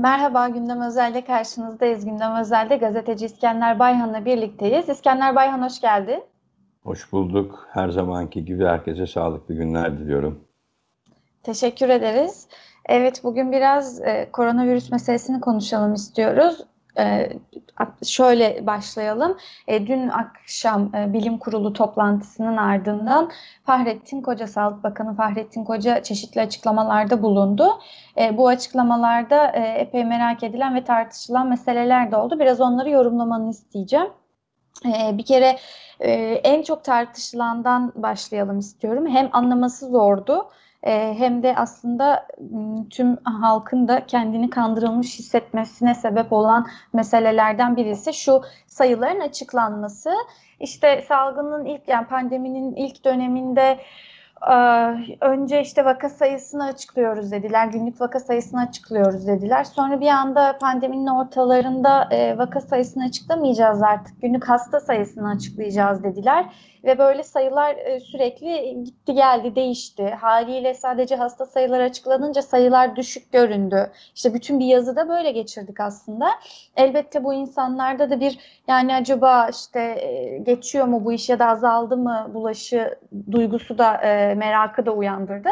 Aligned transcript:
Merhaba, 0.00 0.48
Gündem 0.48 0.80
Özel'de 0.80 1.24
karşınızdayız. 1.24 2.04
Gündem 2.04 2.36
Özel'de 2.36 2.76
gazeteci 2.76 3.26
İskender 3.26 3.78
Bayhan'la 3.78 4.24
birlikteyiz. 4.24 4.88
İskender 4.88 5.34
Bayhan 5.34 5.62
hoş 5.62 5.80
geldin. 5.80 6.22
Hoş 6.82 7.12
bulduk. 7.12 7.68
Her 7.72 7.88
zamanki 7.88 8.44
gibi 8.44 8.64
herkese 8.64 9.06
sağlıklı 9.06 9.54
günler 9.54 9.98
diliyorum. 9.98 10.44
Teşekkür 11.42 11.88
ederiz. 11.88 12.48
Evet, 12.88 13.20
bugün 13.24 13.52
biraz 13.52 14.00
e, 14.00 14.28
koronavirüs 14.32 14.90
meselesini 14.90 15.40
konuşalım 15.40 15.94
istiyoruz. 15.94 16.64
E, 17.00 17.28
şöyle 18.04 18.66
başlayalım. 18.66 19.36
E, 19.66 19.86
dün 19.86 20.08
akşam 20.08 20.94
e, 20.94 21.12
bilim 21.12 21.38
kurulu 21.38 21.72
toplantısının 21.72 22.56
ardından 22.56 23.30
Fahrettin 23.64 24.22
Koca, 24.22 24.46
Sağlık 24.46 24.84
Bakanı 24.84 25.16
Fahrettin 25.16 25.64
Koca 25.64 26.02
çeşitli 26.02 26.40
açıklamalarda 26.40 27.22
bulundu. 27.22 27.68
E, 28.18 28.36
bu 28.36 28.48
açıklamalarda 28.48 29.46
epey 29.76 30.04
merak 30.04 30.42
edilen 30.42 30.74
ve 30.74 30.84
tartışılan 30.84 31.48
meseleler 31.48 32.12
de 32.12 32.16
oldu. 32.16 32.38
Biraz 32.40 32.60
onları 32.60 32.90
yorumlamanı 32.90 33.50
isteyeceğim. 33.50 34.08
Bir 35.12 35.24
kere 35.24 35.56
en 36.44 36.62
çok 36.62 36.84
tartışılandan 36.84 37.92
başlayalım 37.96 38.58
istiyorum. 38.58 39.06
Hem 39.06 39.28
anlaması 39.32 39.86
zordu 39.86 40.46
e, 40.82 41.14
hem 41.18 41.42
de 41.42 41.56
aslında 41.56 42.26
tüm 42.90 43.16
halkın 43.24 43.88
da 43.88 44.06
kendini 44.06 44.50
kandırılmış 44.50 45.18
hissetmesine 45.18 45.94
sebep 45.94 46.32
olan 46.32 46.66
meselelerden 46.92 47.76
birisi 47.76 48.14
şu 48.14 48.42
sayıların 48.66 49.20
açıklanması. 49.20 50.10
İşte 50.60 51.04
salgının 51.08 51.64
ilk 51.64 51.88
yani 51.88 52.06
pandeminin 52.06 52.76
ilk 52.76 53.04
döneminde 53.04 53.78
önce 55.20 55.60
işte 55.60 55.84
vaka 55.84 56.08
sayısını 56.08 56.64
açıklıyoruz 56.64 57.32
dediler. 57.32 57.66
Günlük 57.66 58.00
vaka 58.00 58.20
sayısını 58.20 58.60
açıklıyoruz 58.60 59.26
dediler. 59.26 59.64
Sonra 59.64 60.00
bir 60.00 60.08
anda 60.08 60.58
pandeminin 60.58 61.06
ortalarında 61.06 62.08
vaka 62.38 62.60
sayısını 62.60 63.04
açıklamayacağız 63.04 63.82
artık. 63.82 64.22
Günlük 64.22 64.48
hasta 64.48 64.80
sayısını 64.80 65.28
açıklayacağız 65.28 66.04
dediler 66.04 66.46
ve 66.84 66.98
böyle 66.98 67.22
sayılar 67.22 67.76
e, 67.76 68.00
sürekli 68.00 68.84
gitti 68.84 69.14
geldi 69.14 69.56
değişti. 69.56 70.10
Haliyle 70.20 70.74
sadece 70.74 71.16
hasta 71.16 71.46
sayıları 71.46 71.82
açıklanınca 71.82 72.42
sayılar 72.42 72.96
düşük 72.96 73.32
göründü. 73.32 73.90
İşte 74.14 74.34
bütün 74.34 74.60
bir 74.60 74.66
yazıda 74.66 75.08
böyle 75.08 75.30
geçirdik 75.30 75.80
aslında. 75.80 76.30
Elbette 76.76 77.24
bu 77.24 77.34
insanlarda 77.34 78.10
da 78.10 78.20
bir 78.20 78.38
yani 78.68 78.94
acaba 78.94 79.48
işte 79.48 79.80
e, 79.80 80.38
geçiyor 80.38 80.86
mu 80.86 81.04
bu 81.04 81.12
iş 81.12 81.28
ya 81.28 81.38
da 81.38 81.46
azaldı 81.46 81.96
mı 81.96 82.30
bulaşı 82.34 82.98
duygusu 83.30 83.78
da 83.78 83.96
e, 83.96 84.29
merakı 84.34 84.86
da 84.86 84.92
uyandırdı. 84.92 85.48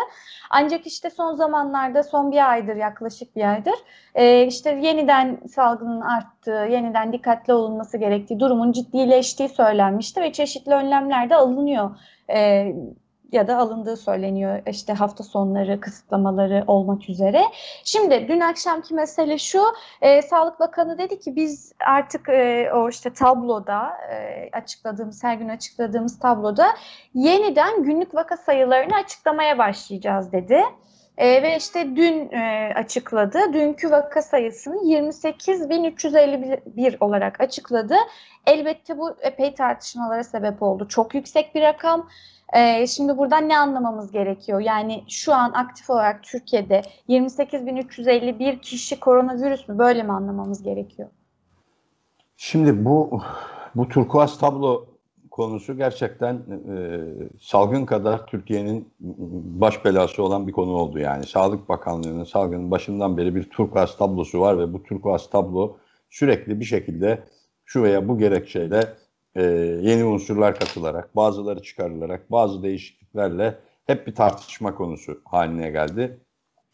Ancak 0.51 0.87
işte 0.87 1.11
son 1.11 1.35
zamanlarda 1.35 2.03
son 2.03 2.33
bir 2.33 2.51
aydır 2.51 2.77
yaklaşık 2.77 3.37
bir 3.37 3.53
aydır 3.53 3.75
e, 4.15 4.47
işte 4.47 4.71
yeniden 4.71 5.41
salgının 5.49 6.01
arttığı, 6.01 6.69
yeniden 6.71 7.13
dikkatli 7.13 7.53
olunması 7.53 7.99
gerektiği, 7.99 8.41
durumun 8.41 8.73
ciddileştiği 8.73 9.49
söylenmişti 9.49 10.21
ve 10.21 10.33
çeşitli 10.33 10.73
önlemler 10.73 11.31
de 11.31 11.37
alınıyor. 11.37 11.97
E, 12.31 12.67
ya 13.33 13.49
da 13.49 13.59
alındığı 13.59 13.97
söyleniyor 13.97 14.63
işte 14.67 14.93
hafta 14.93 15.25
sonları 15.25 15.81
kısıtlamaları 15.81 16.65
olmak 16.67 17.09
üzere. 17.09 17.43
Şimdi 17.85 18.29
dün 18.29 18.41
akşamki 18.41 18.95
mesele 18.95 19.39
şu, 19.39 19.63
e, 20.03 20.23
Sağlık 20.23 20.61
Bakanı 20.61 20.99
dedi 20.99 21.21
ki 21.21 21.37
biz 21.37 21.73
artık 21.87 22.29
e, 22.29 22.71
o 22.75 22.89
işte 22.89 23.13
tabloda 23.13 23.91
e, 24.13 24.49
açıkladığımız, 24.53 25.25
her 25.25 25.35
gün 25.35 25.49
açıkladığımız 25.49 26.19
tabloda 26.19 26.67
yeniden 27.15 27.83
günlük 27.83 28.15
vaka 28.15 28.37
sayılarını 28.37 28.95
açıklamaya 28.95 29.59
başlayacağız 29.59 30.33
dedi. 30.33 30.63
E, 31.19 31.43
ve 31.43 31.57
işte 31.57 31.97
dün 31.97 32.33
e, 32.33 32.73
açıkladı. 32.77 33.53
Dünkü 33.53 33.91
vaka 33.91 34.23
sayısını 34.23 34.77
28.351 34.77 36.97
olarak 37.01 37.41
açıkladı. 37.41 37.95
Elbette 38.47 38.99
bu 38.99 39.17
epey 39.21 39.55
tartışmalara 39.55 40.25
sebep 40.25 40.63
oldu. 40.63 40.89
Çok 40.89 41.15
yüksek 41.15 41.55
bir 41.55 41.63
rakam. 41.63 42.09
E, 42.53 42.87
şimdi 42.87 43.19
buradan 43.19 43.49
ne 43.49 43.59
anlamamız 43.59 44.13
gerekiyor? 44.13 44.61
Yani 44.61 45.05
şu 45.09 45.35
an 45.35 45.53
aktif 45.53 45.91
olarak 45.91 46.23
Türkiye'de 46.23 46.83
28.351 47.09 48.61
kişi 48.61 49.01
koronavirüs 49.01 49.69
mü? 49.69 49.79
Böyle 49.79 50.03
mi 50.03 50.13
anlamamız 50.13 50.63
gerekiyor? 50.63 51.09
Şimdi 52.37 52.85
bu 52.85 53.21
bu 53.75 53.89
turkuaz 53.89 54.39
tablo 54.39 54.87
konusu 55.31 55.77
gerçekten 55.77 56.35
e, 56.35 57.01
salgın 57.41 57.87
kadar 57.87 58.27
Türkiye'nin 58.27 58.89
baş 59.61 59.85
belası 59.85 60.23
olan 60.23 60.47
bir 60.47 60.53
konu 60.53 60.73
oldu 60.73 60.99
yani. 60.99 61.27
Sağlık 61.27 61.69
Bakanlığı'nın 61.69 62.25
salgının 62.25 62.71
başından 62.71 63.17
beri 63.17 63.35
bir 63.35 63.51
turkuaz 63.51 63.97
tablosu 63.97 64.41
var 64.41 64.59
ve 64.59 64.73
bu 64.73 64.83
turkuaz 64.83 65.31
tablo 65.31 65.77
sürekli 66.11 66.61
bir 66.61 66.65
şekilde 66.65 67.23
şu 67.65 67.83
veya 67.83 68.09
bu 68.09 68.19
gerekçeyle 68.19 68.85
e, 69.39 69.43
yeni 69.83 70.05
unsurlar 70.05 70.59
katılarak, 70.59 71.17
bazıları 71.17 71.63
çıkarılarak, 71.63 72.31
bazı 72.31 72.63
değişikliklerle 72.63 73.55
hep 73.87 74.07
bir 74.07 74.15
tartışma 74.15 74.75
konusu 74.75 75.21
haline 75.25 75.71
geldi. 75.71 76.21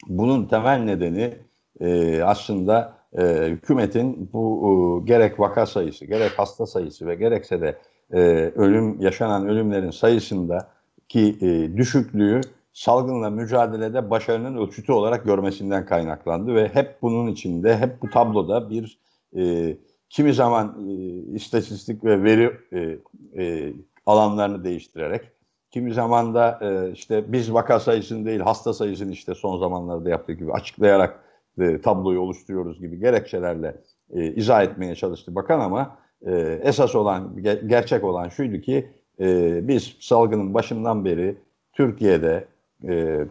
Bunun 0.06 0.47
temel 0.47 0.78
nedeni 0.78 1.34
e, 1.80 2.22
aslında 2.22 2.94
e, 3.19 3.22
hükümetin 3.48 4.30
bu 4.32 5.02
e, 5.02 5.06
gerek 5.06 5.41
vaka 5.41 5.66
sayısı, 5.66 6.04
gerek 6.04 6.38
hasta 6.38 6.66
sayısı 6.66 7.06
ve 7.06 7.14
gerekse 7.14 7.60
de 7.60 7.78
e, 8.12 8.19
ölüm 8.56 9.00
yaşanan 9.00 9.48
ölümlerin 9.48 9.91
sayısında 9.91 10.69
ki 11.08 11.36
e, 11.41 11.76
düşüklüğü 11.76 12.41
salgınla 12.72 13.31
mücadelede 13.31 14.10
başarının 14.10 14.56
ölçütü 14.56 14.92
olarak 14.92 15.25
görmesinden 15.25 15.86
kaynaklandı 15.86 16.54
ve 16.54 16.69
hep 16.69 17.02
bunun 17.02 17.26
içinde, 17.26 17.78
hep 17.78 18.02
bu 18.02 18.10
tabloda 18.10 18.70
bir 18.70 18.98
e, 19.36 19.76
kimi 20.14 20.34
zaman 20.34 20.88
e, 20.88 20.92
istatistik 21.34 22.04
ve 22.04 22.22
veri 22.22 22.52
e, 22.72 22.98
e, 23.42 23.72
alanlarını 24.06 24.64
değiştirerek, 24.64 25.30
kimi 25.70 25.94
zaman 25.94 26.34
da 26.34 26.58
e, 26.62 26.92
işte 26.92 27.32
biz 27.32 27.52
vaka 27.52 27.80
sayısını 27.80 28.26
değil 28.26 28.41
hasta 28.41 28.72
sayısını 28.75 29.12
işte 29.12 29.34
son 29.34 29.58
zamanlarda 29.58 30.10
yaptığı 30.10 30.32
gibi 30.32 30.52
açıklayarak 30.52 31.20
e, 31.58 31.80
tabloyu 31.80 32.20
oluşturuyoruz 32.20 32.80
gibi 32.80 32.98
gerekçelerle 32.98 33.76
e, 34.10 34.26
izah 34.26 34.62
etmeye 34.62 34.94
çalıştı 34.94 35.34
bakan 35.34 35.60
ama 35.60 35.98
e, 36.26 36.60
esas 36.62 36.94
olan, 36.94 37.36
gerçek 37.66 38.04
olan 38.04 38.28
şuydu 38.28 38.60
ki 38.60 38.91
e, 39.20 39.60
biz 39.69 39.96
salgının 40.00 40.54
başından 40.54 41.04
beri 41.04 41.36
Türkiye'de 41.72 42.48
e, 42.88 43.26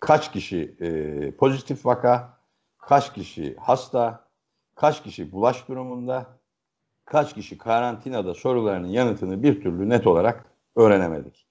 kaç 0.00 0.32
kişi 0.32 0.74
e, 0.80 1.30
pozitif 1.30 1.86
vaka, 1.86 2.38
kaç 2.78 3.12
kişi 3.12 3.56
hasta, 3.58 4.27
kaç 4.80 5.02
kişi 5.02 5.32
bulaş 5.32 5.68
durumunda, 5.68 6.26
kaç 7.04 7.34
kişi 7.34 7.58
karantinada 7.58 8.34
sorularının 8.34 8.88
yanıtını 8.88 9.42
bir 9.42 9.62
türlü 9.62 9.88
net 9.88 10.06
olarak 10.06 10.44
öğrenemedik. 10.76 11.46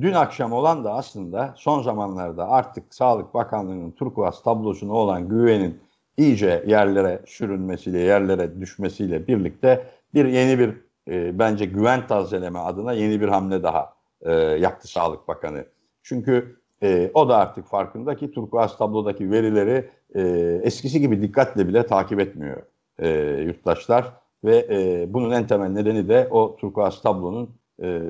Dün 0.00 0.12
akşam 0.12 0.52
olan 0.52 0.84
da 0.84 0.94
aslında 0.94 1.54
son 1.56 1.82
zamanlarda 1.82 2.48
artık 2.48 2.94
Sağlık 2.94 3.34
Bakanlığı'nın 3.34 3.90
turkuaz 3.90 4.42
tablosuna 4.42 4.92
olan 4.92 5.28
güvenin 5.28 5.80
iyice 6.16 6.64
yerlere 6.66 7.22
sürünmesiyle, 7.26 7.98
yerlere 7.98 8.60
düşmesiyle 8.60 9.26
birlikte 9.26 9.86
bir 10.14 10.24
yeni 10.24 10.58
bir 10.58 10.76
e, 11.08 11.38
bence 11.38 11.64
güven 11.64 12.06
tazeleme 12.06 12.58
adına 12.58 12.92
yeni 12.92 13.20
bir 13.20 13.28
hamle 13.28 13.62
daha 13.62 13.94
e, 14.20 14.32
yaptı 14.34 14.88
Sağlık 14.88 15.28
Bakanı. 15.28 15.64
Çünkü 16.02 16.60
e, 16.82 17.10
o 17.14 17.28
da 17.28 17.36
artık 17.36 17.66
farkında 17.66 18.16
ki 18.16 18.32
turkuaz 18.32 18.78
tablodaki 18.78 19.30
verileri 19.30 19.90
e, 20.14 20.20
eskisi 20.62 21.00
gibi 21.00 21.22
dikkatle 21.22 21.68
bile 21.68 21.86
takip 21.86 22.20
etmiyor 22.20 22.62
e, 22.98 23.08
yurttaşlar. 23.46 24.12
Ve 24.44 24.66
e, 24.70 25.06
bunun 25.14 25.30
en 25.30 25.46
temel 25.46 25.68
nedeni 25.68 26.08
de 26.08 26.28
o 26.30 26.56
turkuaz 26.56 27.02
tablonun 27.02 27.50
e, 27.82 28.02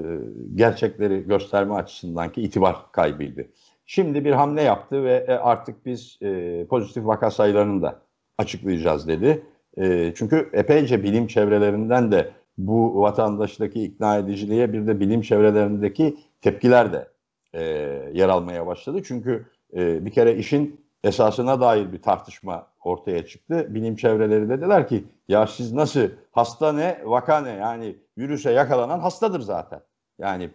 gerçekleri 0.54 1.26
gösterme 1.26 1.74
açısından 1.74 2.32
ki 2.32 2.42
itibar 2.42 2.92
kaybıydı. 2.92 3.48
Şimdi 3.86 4.24
bir 4.24 4.32
hamle 4.32 4.62
yaptı 4.62 5.04
ve 5.04 5.24
e, 5.28 5.32
artık 5.32 5.86
biz 5.86 6.18
e, 6.22 6.66
pozitif 6.66 7.06
vaka 7.06 7.30
sayılarını 7.30 7.82
da 7.82 8.02
açıklayacağız 8.38 9.08
dedi. 9.08 9.42
E, 9.78 10.12
çünkü 10.16 10.50
epeyce 10.52 11.02
bilim 11.02 11.26
çevrelerinden 11.26 12.12
de 12.12 12.30
bu 12.58 13.00
vatandaştaki 13.00 13.82
ikna 13.82 14.18
ediciliğe 14.18 14.72
bir 14.72 14.86
de 14.86 15.00
bilim 15.00 15.20
çevrelerindeki 15.20 16.16
tepkiler 16.40 16.92
de 16.92 17.08
e, 17.54 17.62
yer 18.12 18.28
almaya 18.28 18.66
başladı. 18.66 19.02
Çünkü 19.04 19.46
e, 19.76 20.04
bir 20.06 20.10
kere 20.10 20.36
işin 20.36 20.80
esasına 21.04 21.60
dair 21.60 21.92
bir 21.92 22.02
tartışma 22.02 22.66
ortaya 22.84 23.26
çıktı. 23.26 23.66
Bilim 23.74 23.96
çevreleri 23.96 24.48
dediler 24.48 24.88
ki 24.88 25.04
ya 25.28 25.46
siz 25.46 25.72
nasıl 25.72 26.08
hasta 26.32 26.72
ne 26.72 26.98
vaka 27.04 27.40
ne 27.40 27.50
yani 27.50 27.96
virüse 28.18 28.52
yakalanan 28.52 28.98
hastadır 28.98 29.40
zaten. 29.40 29.80
Yani 30.18 30.50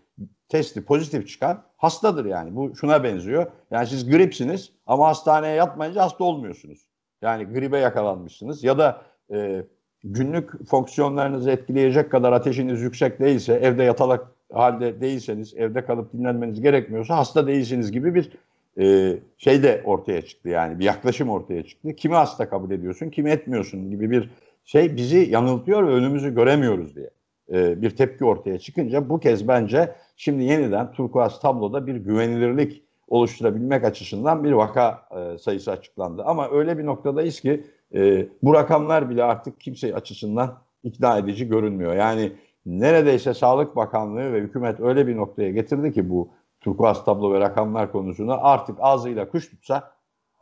testi 0.49 0.85
pozitif 0.85 1.27
çıkan 1.27 1.63
hastadır 1.77 2.25
yani. 2.25 2.55
Bu 2.55 2.75
şuna 2.75 3.03
benziyor. 3.03 3.45
Yani 3.71 3.87
siz 3.87 4.09
gripsiniz 4.09 4.71
ama 4.85 5.07
hastaneye 5.07 5.55
yatmayınca 5.55 6.03
hasta 6.03 6.23
olmuyorsunuz. 6.23 6.87
Yani 7.21 7.45
gribe 7.45 7.77
yakalanmışsınız 7.77 8.63
ya 8.63 8.77
da 8.77 9.01
e, 9.33 9.65
günlük 10.03 10.69
fonksiyonlarınızı 10.69 11.51
etkileyecek 11.51 12.11
kadar 12.11 12.31
ateşiniz 12.31 12.81
yüksek 12.81 13.19
değilse, 13.19 13.53
evde 13.53 13.83
yatalak 13.83 14.27
halde 14.53 15.01
değilseniz, 15.01 15.53
evde 15.57 15.85
kalıp 15.85 16.13
dinlenmeniz 16.13 16.61
gerekmiyorsa 16.61 17.17
hasta 17.17 17.47
değilsiniz 17.47 17.91
gibi 17.91 18.15
bir 18.15 18.31
e, 18.79 19.17
şey 19.37 19.63
de 19.63 19.81
ortaya 19.85 20.21
çıktı 20.21 20.49
yani 20.49 20.79
bir 20.79 20.85
yaklaşım 20.85 21.29
ortaya 21.29 21.63
çıktı. 21.63 21.95
Kimi 21.95 22.15
hasta 22.15 22.49
kabul 22.49 22.71
ediyorsun, 22.71 23.09
kimi 23.09 23.29
etmiyorsun 23.29 23.89
gibi 23.89 24.11
bir 24.11 24.29
şey 24.65 24.95
bizi 24.95 25.17
yanıltıyor 25.17 25.87
ve 25.87 25.91
önümüzü 25.91 26.35
göremiyoruz 26.35 26.95
diye 26.95 27.09
e, 27.51 27.81
bir 27.81 27.89
tepki 27.89 28.25
ortaya 28.25 28.59
çıkınca 28.59 29.09
bu 29.09 29.19
kez 29.19 29.47
bence 29.47 29.95
şimdi 30.17 30.43
yeniden 30.43 30.91
turkuaz 30.91 31.39
tabloda 31.39 31.87
bir 31.87 31.95
güvenilirlik 31.95 32.83
oluşturabilmek 33.07 33.83
açısından 33.83 34.43
bir 34.43 34.51
vaka 34.51 35.07
e, 35.11 35.37
sayısı 35.37 35.71
açıklandı. 35.71 36.23
Ama 36.23 36.51
öyle 36.51 36.77
bir 36.77 36.85
noktadayız 36.85 37.39
ki 37.39 37.63
e, 37.95 38.27
bu 38.43 38.53
rakamlar 38.53 39.09
bile 39.09 39.23
artık 39.23 39.61
kimse 39.61 39.95
açısından 39.95 40.57
ikna 40.83 41.17
edici 41.17 41.47
görünmüyor. 41.47 41.95
Yani 41.95 42.31
neredeyse 42.65 43.33
Sağlık 43.33 43.75
Bakanlığı 43.75 44.33
ve 44.33 44.39
hükümet 44.39 44.79
öyle 44.79 45.07
bir 45.07 45.17
noktaya 45.17 45.49
getirdi 45.51 45.93
ki 45.93 46.09
bu 46.09 46.29
turkuaz 46.61 47.05
tablo 47.05 47.33
ve 47.33 47.39
rakamlar 47.39 47.91
konusunda 47.91 48.43
artık 48.43 48.77
ağzıyla 48.79 49.29
kuş 49.29 49.49
tutsa 49.49 49.91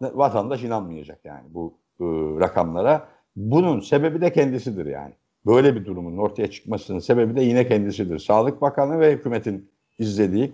vatandaş 0.02 0.64
inanmayacak 0.64 1.20
yani 1.26 1.44
bu 1.50 1.78
e, 2.00 2.04
rakamlara. 2.40 3.08
Bunun 3.36 3.80
sebebi 3.80 4.22
de 4.22 4.34
kendisidir 4.34 4.86
yani. 4.86 5.14
Böyle 5.46 5.76
bir 5.76 5.86
durumun 5.86 6.18
ortaya 6.18 6.52
çıkmasının 6.52 7.00
sebebi 7.00 7.36
de 7.36 7.42
yine 7.42 7.68
kendisidir. 7.68 8.20
Sağlık 8.20 8.62
Bakanı 8.62 9.00
ve 9.00 9.12
hükümetin 9.12 9.70
izlediği 10.00 10.54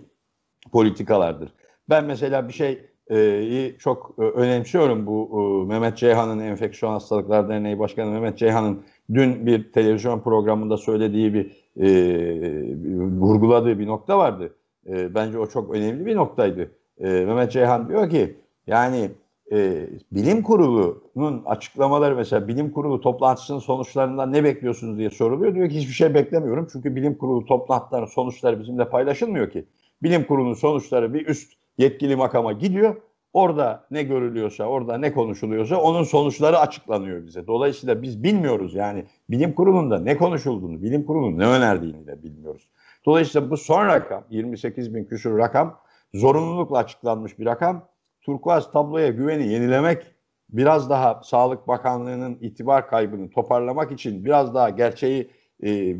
politikalardır. 0.72 1.52
Ben 1.90 2.04
mesela 2.04 2.48
bir 2.48 2.52
şeyi 2.52 2.92
çok 3.78 4.14
e, 4.18 4.22
önemsiyorum. 4.22 5.06
Bu 5.06 5.30
e, 5.32 5.68
Mehmet 5.68 5.96
Ceyhan'ın 5.96 6.38
Enfeksiyon 6.38 6.92
Hastalıklar 6.92 7.48
Derneği 7.48 7.78
Başkanı 7.78 8.10
Mehmet 8.10 8.38
Ceyhan'ın 8.38 8.84
dün 9.14 9.46
bir 9.46 9.72
televizyon 9.72 10.20
programında 10.20 10.76
söylediği 10.76 11.34
bir 11.34 11.62
e, 11.76 11.88
vurguladığı 13.20 13.78
bir 13.78 13.86
nokta 13.86 14.18
vardı. 14.18 14.54
E, 14.88 15.14
bence 15.14 15.38
o 15.38 15.46
çok 15.46 15.74
önemli 15.74 16.06
bir 16.06 16.16
noktaydı. 16.16 16.70
E, 16.98 17.08
Mehmet 17.08 17.52
Ceyhan 17.52 17.88
diyor 17.88 18.10
ki 18.10 18.36
yani 18.66 19.10
e, 19.52 19.88
bilim 20.12 20.42
kurulunun 20.42 21.42
açıklamaları 21.46 22.16
mesela 22.16 22.48
bilim 22.48 22.72
kurulu 22.72 23.00
toplantısının 23.00 23.58
sonuçlarından 23.58 24.32
ne 24.32 24.44
bekliyorsunuz 24.44 24.98
diye 24.98 25.10
soruluyor. 25.10 25.54
Diyor 25.54 25.68
ki 25.68 25.76
hiçbir 25.76 25.92
şey 25.92 26.14
beklemiyorum. 26.14 26.68
Çünkü 26.72 26.96
bilim 26.96 27.18
kurulu 27.18 27.46
toplantılarının 27.46 28.06
sonuçları 28.06 28.60
bizimle 28.60 28.88
paylaşılmıyor 28.88 29.50
ki. 29.50 29.64
Bilim 30.02 30.24
kurulunun 30.24 30.54
sonuçları 30.54 31.14
bir 31.14 31.26
üst 31.26 31.52
yetkili 31.78 32.16
makama 32.16 32.52
gidiyor. 32.52 32.96
Orada 33.32 33.86
ne 33.90 34.02
görülüyorsa, 34.02 34.64
orada 34.64 34.98
ne 34.98 35.12
konuşuluyorsa 35.12 35.76
onun 35.76 36.02
sonuçları 36.02 36.58
açıklanıyor 36.58 37.26
bize. 37.26 37.46
Dolayısıyla 37.46 38.02
biz 38.02 38.22
bilmiyoruz 38.22 38.74
yani 38.74 39.04
bilim 39.30 39.52
kurulunda 39.52 39.98
ne 39.98 40.16
konuşulduğunu, 40.16 40.82
bilim 40.82 41.06
kurulunun 41.06 41.38
ne 41.38 41.46
önerdiğini 41.46 42.06
de 42.06 42.22
bilmiyoruz. 42.22 42.68
Dolayısıyla 43.06 43.50
bu 43.50 43.56
son 43.56 43.86
rakam, 43.86 44.24
28 44.30 44.94
bin 44.94 45.04
küsur 45.04 45.38
rakam, 45.38 45.80
zorunlulukla 46.14 46.78
açıklanmış 46.78 47.38
bir 47.38 47.46
rakam. 47.46 47.88
Turkuaz 48.20 48.72
tabloya 48.72 49.08
güveni 49.08 49.48
yenilemek, 49.48 50.14
biraz 50.50 50.90
daha 50.90 51.20
Sağlık 51.24 51.68
Bakanlığı'nın 51.68 52.38
itibar 52.40 52.88
kaybını 52.88 53.30
toparlamak 53.30 53.92
için 53.92 54.24
biraz 54.24 54.54
daha 54.54 54.70
gerçeği 54.70 55.30
e, 55.64 55.96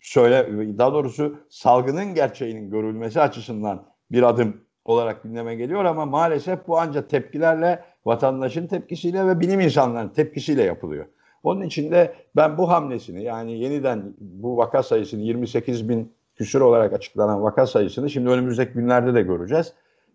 söyle, 0.00 0.48
daha 0.78 0.92
doğrusu 0.92 1.36
salgının 1.50 2.14
gerçeğinin 2.14 2.70
görülmesi 2.70 3.20
açısından 3.20 3.86
bir 4.10 4.22
adım 4.22 4.60
olarak 4.84 5.22
gündeme 5.22 5.54
geliyor 5.54 5.84
ama 5.84 6.06
maalesef 6.06 6.66
bu 6.68 6.78
ancak 6.78 7.10
tepkilerle, 7.10 7.84
vatandaşın 8.04 8.66
tepkisiyle 8.66 9.26
ve 9.26 9.40
bilim 9.40 9.60
insanlarının 9.60 10.12
tepkisiyle 10.12 10.62
yapılıyor. 10.62 11.06
Onun 11.42 11.62
için 11.62 11.90
de 11.90 12.14
ben 12.36 12.58
bu 12.58 12.70
hamlesini 12.70 13.22
yani 13.22 13.58
yeniden 13.58 14.14
bu 14.20 14.56
vaka 14.56 14.82
sayısını 14.82 15.20
28 15.20 15.88
bin 15.88 16.12
küsur 16.36 16.60
olarak 16.60 16.92
açıklanan 16.92 17.42
vaka 17.42 17.66
sayısını 17.66 18.10
şimdi 18.10 18.28
önümüzdeki 18.28 18.72
günlerde 18.72 19.14
de 19.14 19.22
göreceğiz. 19.22 19.72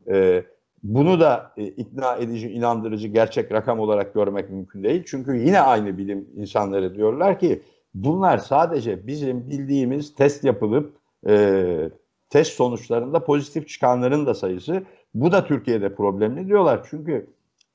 Ee, 0.07 0.43
bunu 0.83 1.19
da 1.19 1.51
e, 1.57 1.63
ikna 1.63 2.15
edici, 2.15 2.49
inandırıcı, 2.49 3.07
gerçek 3.07 3.51
rakam 3.51 3.79
olarak 3.79 4.13
görmek 4.13 4.49
mümkün 4.49 4.83
değil. 4.83 5.03
Çünkü 5.07 5.35
yine 5.35 5.61
aynı 5.61 5.97
bilim 5.97 6.29
insanları 6.35 6.95
diyorlar 6.95 7.39
ki 7.39 7.61
bunlar 7.93 8.37
sadece 8.37 9.07
bizim 9.07 9.49
bildiğimiz 9.49 10.15
test 10.15 10.43
yapılıp 10.43 10.93
e, 11.27 11.89
test 12.29 12.51
sonuçlarında 12.53 13.23
pozitif 13.25 13.67
çıkanların 13.67 14.25
da 14.25 14.33
sayısı. 14.33 14.83
Bu 15.13 15.31
da 15.31 15.45
Türkiye'de 15.45 15.95
problemli 15.95 16.47
diyorlar. 16.47 16.87
Çünkü 16.89 17.27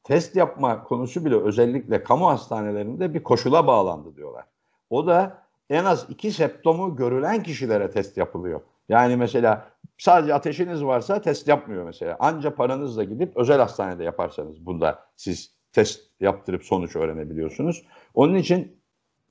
test 0.04 0.37
yapma 0.37 0.84
konusu 0.84 1.25
bile 1.25 1.37
özellikle 1.37 2.02
kamu 2.02 2.28
hastanelerinde 2.28 3.14
bir 3.14 3.22
koşula 3.22 3.66
bağlandı 3.66 4.16
diyorlar. 4.16 4.44
O 4.90 5.06
da 5.06 5.43
en 5.70 5.84
az 5.84 6.06
iki 6.08 6.32
septomu 6.32 6.96
görülen 6.96 7.43
kişilere 7.43 7.90
test 7.90 8.16
yapılıyor. 8.16 8.60
Yani 8.88 9.16
mesela 9.16 9.69
sadece 9.99 10.34
ateşiniz 10.34 10.84
varsa 10.84 11.20
test 11.20 11.49
yapmıyor 11.49 11.84
mesela. 11.84 12.16
Anca 12.20 12.54
paranızla 12.54 13.04
gidip 13.04 13.37
özel 13.37 13.58
hastanede 13.58 14.04
yaparsanız 14.04 14.66
bunda 14.66 15.04
siz 15.16 15.54
test 15.72 16.00
yaptırıp 16.20 16.64
sonuç 16.64 16.96
öğrenebiliyorsunuz. 16.96 17.84
Onun 18.14 18.34
için 18.34 18.82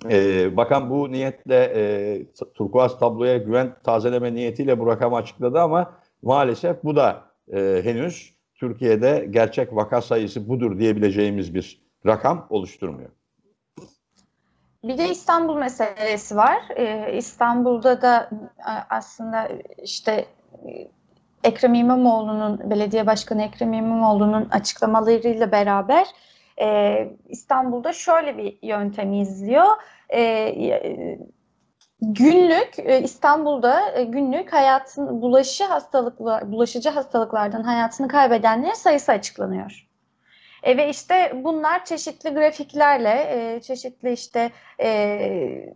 e, 0.10 0.58
bakan 0.58 0.90
bu 0.90 1.12
niyetle 1.12 1.72
e, 1.76 2.26
turkuaz 2.54 3.00
tabloya 3.00 3.38
güven 3.38 3.76
tazeleme 3.84 4.34
niyetiyle 4.34 4.80
bu 4.80 4.88
rakamı 4.88 5.16
açıkladı 5.16 5.60
ama 5.60 5.94
maalesef 6.22 6.84
bu 6.84 6.96
da 6.96 7.24
e, 7.54 7.82
henüz 7.84 8.34
Türkiye'de 8.62 9.28
gerçek 9.30 9.76
vaka 9.76 10.02
sayısı 10.02 10.50
budur 10.50 10.80
diyebileceğimiz 10.80 11.56
bir 11.56 11.82
rakam 12.06 12.48
oluşturmuyor. 12.50 13.10
Bir 14.84 14.98
de 14.98 15.10
İstanbul 15.10 15.56
meselesi 15.56 16.36
var. 16.36 16.58
Ee, 16.78 17.14
İstanbul'da 17.18 18.02
da 18.02 18.30
e, 18.60 18.72
aslında 18.90 19.50
işte 19.84 20.26
e, 20.66 20.88
Ekrem 21.44 21.74
İmamoğlu'nun, 21.74 22.70
belediye 22.70 23.08
başkanı 23.08 23.44
Ekrem 23.44 23.74
İmamoğlu'nun 23.74 24.50
açıklamalarıyla 24.50 25.52
beraber 25.52 26.08
e, 26.62 27.08
İstanbul'da 27.30 27.94
şöyle 27.94 28.38
bir 28.38 28.58
yöntem 28.62 29.14
izliyor. 29.14 29.68
E, 30.10 30.22
e, 30.22 31.20
günlük 32.02 32.80
e, 32.80 33.02
İstanbul'da 33.02 33.92
e, 33.92 34.04
günlük 34.04 34.54
hayatın 34.54 35.22
bulaşı 35.22 35.66
hastalıklar, 35.66 36.52
bulaşıcı 36.52 36.90
hastalıklardan 36.90 37.64
hayatını 37.64 38.08
kaybedenlerin 38.08 38.74
sayısı 38.74 39.12
açıklanıyor. 39.12 39.88
E, 40.64 40.78
ve 40.78 40.90
işte 40.90 41.32
bunlar 41.44 41.86
çeşitli 41.86 42.30
grafiklerle, 42.30 43.28
e, 43.30 43.62
çeşitli 43.62 44.12
işte 44.12 44.52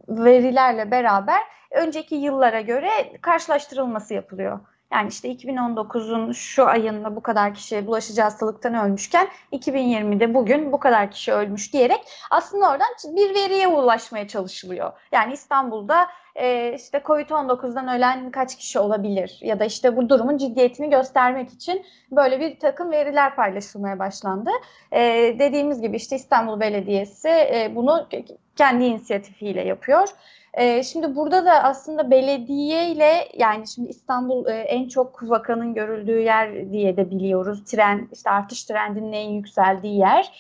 verilerle 0.09 0.91
beraber 0.91 1.39
önceki 1.71 2.15
yıllara 2.15 2.61
göre 2.61 2.89
karşılaştırılması 3.21 4.13
yapılıyor. 4.13 4.59
Yani 4.91 5.09
işte 5.09 5.31
2019'un 5.31 6.31
şu 6.31 6.65
ayında 6.65 7.15
bu 7.15 7.21
kadar 7.21 7.53
kişi 7.53 7.87
bulaşıcı 7.87 8.21
hastalıktan 8.21 8.73
ölmüşken 8.73 9.27
2020'de 9.51 10.33
bugün 10.33 10.71
bu 10.71 10.79
kadar 10.79 11.11
kişi 11.11 11.33
ölmüş 11.33 11.73
diyerek 11.73 12.01
aslında 12.31 12.71
oradan 12.71 13.15
bir 13.15 13.35
veriye 13.35 13.67
ulaşmaya 13.67 14.27
çalışılıyor. 14.27 14.91
Yani 15.11 15.33
İstanbul'da 15.33 16.07
e, 16.35 16.73
işte 16.75 17.01
COVID-19'dan 17.05 17.87
ölen 17.87 18.31
kaç 18.31 18.57
kişi 18.57 18.79
olabilir 18.79 19.39
ya 19.41 19.59
da 19.59 19.65
işte 19.65 19.97
bu 19.97 20.09
durumun 20.09 20.37
ciddiyetini 20.37 20.89
göstermek 20.89 21.53
için 21.53 21.85
böyle 22.11 22.39
bir 22.39 22.59
takım 22.59 22.91
veriler 22.91 23.35
paylaşılmaya 23.35 23.99
başlandı. 23.99 24.49
E, 24.91 25.01
dediğimiz 25.39 25.81
gibi 25.81 25.95
işte 25.97 26.15
İstanbul 26.15 26.59
Belediyesi 26.59 27.29
e, 27.29 27.71
bunu 27.75 28.07
kendi 28.55 28.85
inisiyatifiyle 28.85 29.61
yapıyor. 29.61 30.09
E, 30.55 30.83
şimdi 30.83 31.15
burada 31.15 31.45
da 31.45 31.63
aslında 31.63 32.11
belediye 32.11 32.87
ile 32.89 33.27
yani 33.33 33.67
şimdi 33.67 33.89
İstanbul 33.89 34.47
e, 34.47 34.53
en 34.53 34.87
çok 34.87 35.29
vakanın 35.29 35.73
görüldüğü 35.73 36.19
yer 36.19 36.71
diye 36.71 36.97
de 36.97 37.11
biliyoruz. 37.11 37.63
Tren 37.65 38.07
işte 38.11 38.29
artış 38.29 38.63
trendinin 38.65 39.13
en 39.13 39.29
yükseldiği 39.29 39.97
yer. 39.97 40.31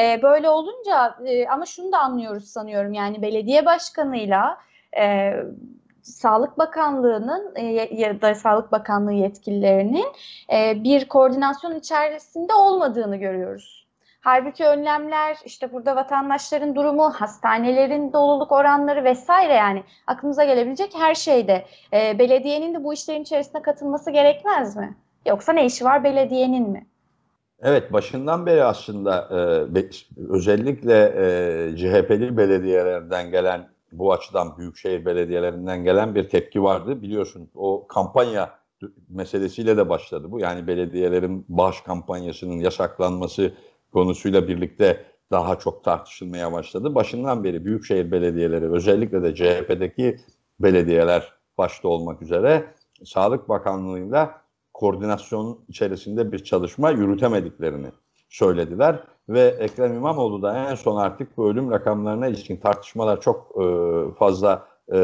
E, 0.00 0.22
böyle 0.22 0.48
olunca 0.48 1.16
e, 1.26 1.48
ama 1.48 1.66
şunu 1.66 1.92
da 1.92 1.98
anlıyoruz 1.98 2.44
sanıyorum 2.44 2.92
yani 2.92 3.22
belediye 3.22 3.66
başkanıyla 3.66 4.58
e, 4.98 5.32
Sağlık 6.02 6.58
Bakanlığı'nın 6.58 7.52
e, 7.56 7.64
ya 7.92 8.22
da 8.22 8.34
Sağlık 8.34 8.72
Bakanlığı 8.72 9.12
yetkililerinin 9.12 10.06
e, 10.52 10.84
bir 10.84 11.08
koordinasyon 11.08 11.74
içerisinde 11.74 12.54
olmadığını 12.54 13.16
görüyoruz. 13.16 13.79
Halbuki 14.22 14.64
önlemler 14.64 15.36
işte 15.44 15.72
burada 15.72 15.96
vatandaşların 15.96 16.74
durumu, 16.74 17.10
hastanelerin 17.10 18.12
doluluk 18.12 18.52
oranları 18.52 19.04
vesaire 19.04 19.52
yani 19.52 19.84
aklımıza 20.06 20.44
gelebilecek 20.44 20.94
her 20.94 21.14
şeyde 21.14 21.64
e, 21.92 22.18
belediyenin 22.18 22.74
de 22.74 22.84
bu 22.84 22.94
işlerin 22.94 23.22
içerisine 23.22 23.62
katılması 23.62 24.10
gerekmez 24.10 24.76
mi? 24.76 24.96
Yoksa 25.26 25.52
ne 25.52 25.66
işi 25.66 25.84
var 25.84 26.04
belediyenin 26.04 26.70
mi? 26.70 26.86
Evet 27.62 27.92
başından 27.92 28.46
beri 28.46 28.64
aslında 28.64 29.28
e, 29.74 29.82
özellikle 30.28 31.04
e, 31.04 31.76
CHP'li 31.76 32.36
belediyelerden 32.36 33.30
gelen 33.30 33.68
bu 33.92 34.12
açıdan 34.12 34.58
büyükşehir 34.58 35.06
belediyelerinden 35.06 35.84
gelen 35.84 36.14
bir 36.14 36.28
tepki 36.28 36.62
vardı. 36.62 37.02
Biliyorsun 37.02 37.50
o 37.54 37.86
kampanya 37.86 38.50
meselesiyle 39.08 39.76
de 39.76 39.88
başladı 39.88 40.26
bu. 40.30 40.40
Yani 40.40 40.66
belediyelerin 40.66 41.44
bağış 41.48 41.80
kampanyasının 41.80 42.60
yasaklanması 42.60 43.52
konusuyla 43.92 44.48
birlikte 44.48 45.04
daha 45.30 45.58
çok 45.58 45.84
tartışılmaya 45.84 46.52
başladı. 46.52 46.94
Başından 46.94 47.44
beri 47.44 47.64
büyükşehir 47.64 48.12
belediyeleri 48.12 48.72
özellikle 48.72 49.22
de 49.22 49.34
CHP'deki 49.34 50.16
belediyeler 50.60 51.32
başta 51.58 51.88
olmak 51.88 52.22
üzere 52.22 52.64
Sağlık 53.04 53.48
Bakanlığı'yla 53.48 54.40
koordinasyon 54.74 55.58
içerisinde 55.68 56.32
bir 56.32 56.38
çalışma 56.38 56.90
yürütemediklerini 56.90 57.86
söylediler 58.28 59.04
ve 59.28 59.40
Ekrem 59.40 59.94
İmamoğlu 59.94 60.42
da 60.42 60.70
en 60.70 60.74
son 60.74 60.96
artık 60.96 61.36
bu 61.36 61.50
ölüm 61.50 61.70
rakamlarına 61.70 62.26
ilişkin 62.26 62.56
tartışmalar 62.56 63.20
çok 63.20 63.56
e, 63.60 63.64
fazla 64.18 64.66
e, 64.92 64.96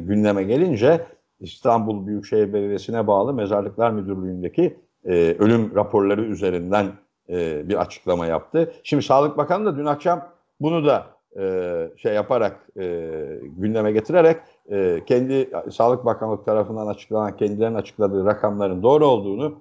gündeme 0.00 0.42
gelince 0.42 1.06
İstanbul 1.40 2.06
Büyükşehir 2.06 2.52
Belediyesi'ne 2.52 3.06
bağlı 3.06 3.34
Mezarlıklar 3.34 3.90
Müdürlüğü'ndeki 3.90 4.76
e, 5.04 5.36
ölüm 5.38 5.74
raporları 5.74 6.24
üzerinden 6.24 6.86
e, 7.28 7.68
bir 7.68 7.80
açıklama 7.80 8.26
yaptı. 8.26 8.72
Şimdi 8.84 9.02
Sağlık 9.02 9.36
Bakanı 9.36 9.66
da 9.66 9.76
dün 9.76 9.86
akşam 9.86 10.28
bunu 10.60 10.86
da 10.86 11.06
e, 11.38 11.88
şey 11.96 12.14
yaparak 12.14 12.68
e, 12.76 13.10
gündeme 13.42 13.92
getirerek 13.92 14.36
e, 14.70 15.00
kendi 15.06 15.50
Sağlık 15.70 16.04
Bakanlık 16.04 16.44
tarafından 16.44 16.86
açıklanan 16.86 17.36
kendilerinin 17.36 17.78
açıkladığı 17.78 18.24
rakamların 18.24 18.82
doğru 18.82 19.06
olduğunu 19.06 19.60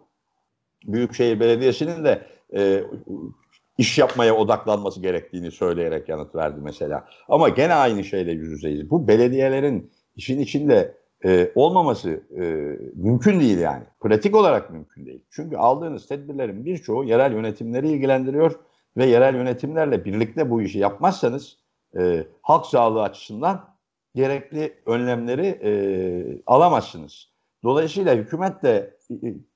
Büyükşehir 0.88 1.40
Belediyesi'nin 1.40 2.04
de 2.04 2.22
e, 2.56 2.84
iş 3.78 3.98
yapmaya 3.98 4.36
odaklanması 4.36 5.02
gerektiğini 5.02 5.52
söyleyerek 5.52 6.10
yanıt 6.10 6.36
verdi 6.36 6.60
mesela. 6.64 7.08
Ama 7.30 7.50
gene 7.50 7.74
aynı 7.74 8.04
şeyle 8.04 8.32
yüz 8.32 8.52
yüzeyiz. 8.52 8.90
Bu 8.90 9.08
belediyelerin 9.08 9.92
işin 10.16 10.40
içinde 10.40 10.98
e, 11.26 11.52
olmaması 11.56 12.10
e, 12.36 12.42
mümkün 12.96 13.40
değil 13.40 13.60
yani. 13.60 13.84
Pratik 14.00 14.36
olarak 14.36 14.72
mümkün 14.72 15.06
değil. 15.06 15.26
Çünkü 15.30 15.58
aldığınız 15.58 16.08
tedbirlerin 16.08 16.66
birçoğu 16.66 17.04
yerel 17.04 17.34
yönetimleri 17.34 17.90
ilgilendiriyor 17.90 18.60
ve 18.98 19.06
yerel 19.06 19.36
yönetimlerle 19.36 20.06
birlikte 20.06 20.50
bu 20.50 20.62
işi 20.62 20.80
yapmazsanız 20.80 21.58
e, 21.98 22.24
halk 22.42 22.66
sağlığı 22.66 23.02
açısından 23.02 23.66
gerekli 24.16 24.74
önlemleri 24.86 25.46
e, 25.46 25.72
alamazsınız. 26.46 27.34
Dolayısıyla 27.64 28.16
hükümet 28.16 28.64
de 28.64 28.98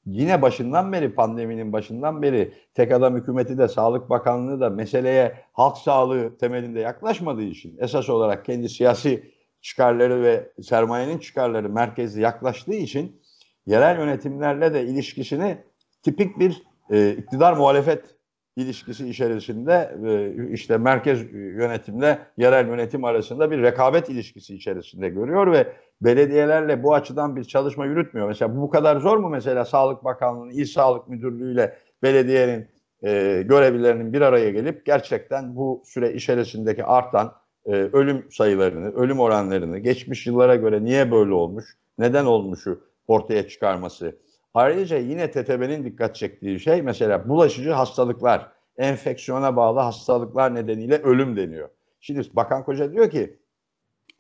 yine 0.06 0.42
başından 0.42 0.94
beri 0.94 1.16
pandeminin 1.16 1.74
başından 1.74 2.22
beri 2.22 2.54
tek 2.74 2.92
adam 2.92 3.16
hükümeti 3.16 3.58
de 3.58 3.68
Sağlık 3.68 4.10
Bakanlığı 4.10 4.60
da 4.60 4.70
meseleye 4.70 5.36
halk 5.54 5.78
sağlığı 5.78 6.38
temelinde 6.38 6.80
yaklaşmadığı 6.80 7.44
için 7.44 7.78
esas 7.80 8.10
olarak 8.10 8.46
kendi 8.46 8.70
siyasi 8.70 9.32
çıkarları 9.62 10.24
ve 10.24 10.52
sermayenin 10.62 11.18
çıkarları 11.18 11.70
merkezli 11.70 12.22
yaklaştığı 12.22 12.74
için 12.76 13.22
yerel 13.66 13.98
yönetimlerle 13.98 14.74
de 14.74 14.86
ilişkisini 14.86 15.58
tipik 16.04 16.40
bir 16.40 16.64
e, 16.92 17.12
iktidar 17.12 17.54
muhalefet 17.54 18.18
ilişkisi 18.56 19.10
içerisinde 19.10 19.96
e, 20.08 20.54
işte 20.54 20.78
merkez 20.78 21.34
yönetimle 21.34 22.20
yerel 22.38 22.68
yönetim 22.68 23.04
arasında 23.04 23.52
bir 23.52 23.62
rekabet 23.62 24.10
ilişkisi 24.10 24.56
içerisinde 24.56 25.10
görüyor 25.10 25.52
ve 25.52 25.74
belediyelerle 26.02 26.84
bu 26.84 26.94
açıdan 26.94 27.36
bir 27.36 27.44
çalışma 27.44 27.86
yürütmüyor. 27.86 28.28
Mesela 28.28 28.58
bu 28.58 28.70
kadar 28.70 28.98
zor 28.98 29.18
mu 29.18 29.30
mesela 29.30 29.66
Sağlık 29.66 30.04
Bakanlığı'nın, 30.04 30.50
İl 30.50 30.66
Sağlık 30.66 31.08
Müdürlüğü 31.08 31.54
ile 31.54 31.78
belediyenin 32.04 32.68
e, 33.04 33.44
görevlilerinin 33.46 34.14
bir 34.14 34.22
araya 34.22 34.50
gelip 34.50 34.86
gerçekten 34.86 35.56
bu 35.56 35.84
süre 35.86 36.14
içerisindeki 36.14 36.84
artan 36.84 37.34
e, 37.68 37.72
ölüm 37.72 38.26
sayılarını, 38.32 38.94
ölüm 38.96 39.20
oranlarını, 39.20 39.78
geçmiş 39.78 40.28
yıllara 40.28 40.56
göre 40.56 40.84
niye 40.84 41.12
böyle 41.12 41.34
olmuş, 41.34 41.66
neden 41.98 42.26
olmuşu 42.26 42.82
ortaya 43.08 43.48
çıkarması. 43.48 44.18
Ayrıca 44.54 44.98
yine 44.98 45.32
TTB'nin 45.32 45.86
dikkat 45.86 46.16
çektiği 46.16 46.60
şey 46.60 46.82
mesela 46.82 47.30
bulaşıcı 47.30 47.72
hastalıklar, 47.72 48.52
enfeksiyona 48.78 49.56
bağlı 49.56 49.80
hastalıklar 49.80 50.56
nedeniyle 50.56 50.98
ölüm 50.98 51.38
deniyor. 51.38 51.70
Şimdi 52.00 52.22
Bakan 52.34 52.64
Koca 52.64 52.92
diyor 52.92 53.10
ki 53.10 53.40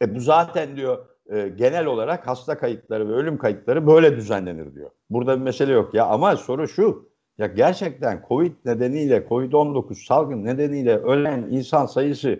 e, 0.02 0.16
bu 0.16 0.20
zaten 0.20 0.76
diyor 0.76 1.06
e, 1.30 1.50
genel 1.50 1.86
olarak 1.86 2.28
hasta 2.28 2.58
kayıtları 2.58 3.10
ve 3.10 3.14
ölüm 3.14 3.38
kayıtları 3.38 3.88
böyle 3.88 4.16
düzenlenir 4.16 4.76
diyor. 4.76 4.90
Burada 5.10 5.38
bir 5.38 5.42
mesele 5.42 5.74
yok 5.74 5.94
ya 5.94 6.06
ama 6.06 6.36
soru 6.36 6.68
şu. 6.68 7.10
Ya 7.38 7.48
gerçekten 7.48 8.26
Covid 8.28 8.52
nedeniyle 8.66 9.18
Covid-19 9.30 10.06
salgın 10.06 10.46
nedeniyle 10.46 10.98
ölen 10.98 11.48
insan 11.52 11.86
sayısı 11.86 12.40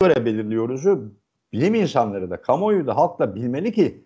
göre 0.00 0.24
belirliyoruzu 0.24 1.12
bilim 1.52 1.74
insanları 1.74 2.30
da 2.30 2.42
kamuoyu 2.42 2.86
da 2.86 2.96
halk 2.96 3.18
da 3.18 3.34
bilmeli 3.34 3.72
ki 3.72 4.04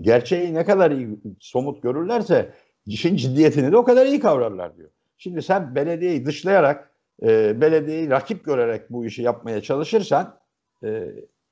gerçeği 0.00 0.54
ne 0.54 0.64
kadar 0.64 0.90
iyi 0.90 1.18
somut 1.40 1.82
görürlerse 1.82 2.52
işin 2.86 3.16
ciddiyetini 3.16 3.72
de 3.72 3.76
o 3.76 3.84
kadar 3.84 4.06
iyi 4.06 4.20
kavrarlar 4.20 4.76
diyor. 4.76 4.90
Şimdi 5.18 5.42
sen 5.42 5.74
belediyeyi 5.74 6.26
dışlayarak, 6.26 6.90
e, 7.22 7.60
belediyeyi 7.60 8.10
rakip 8.10 8.44
görerek 8.44 8.90
bu 8.90 9.06
işi 9.06 9.22
yapmaya 9.22 9.62
çalışırsan 9.62 10.38
e, 10.84 11.10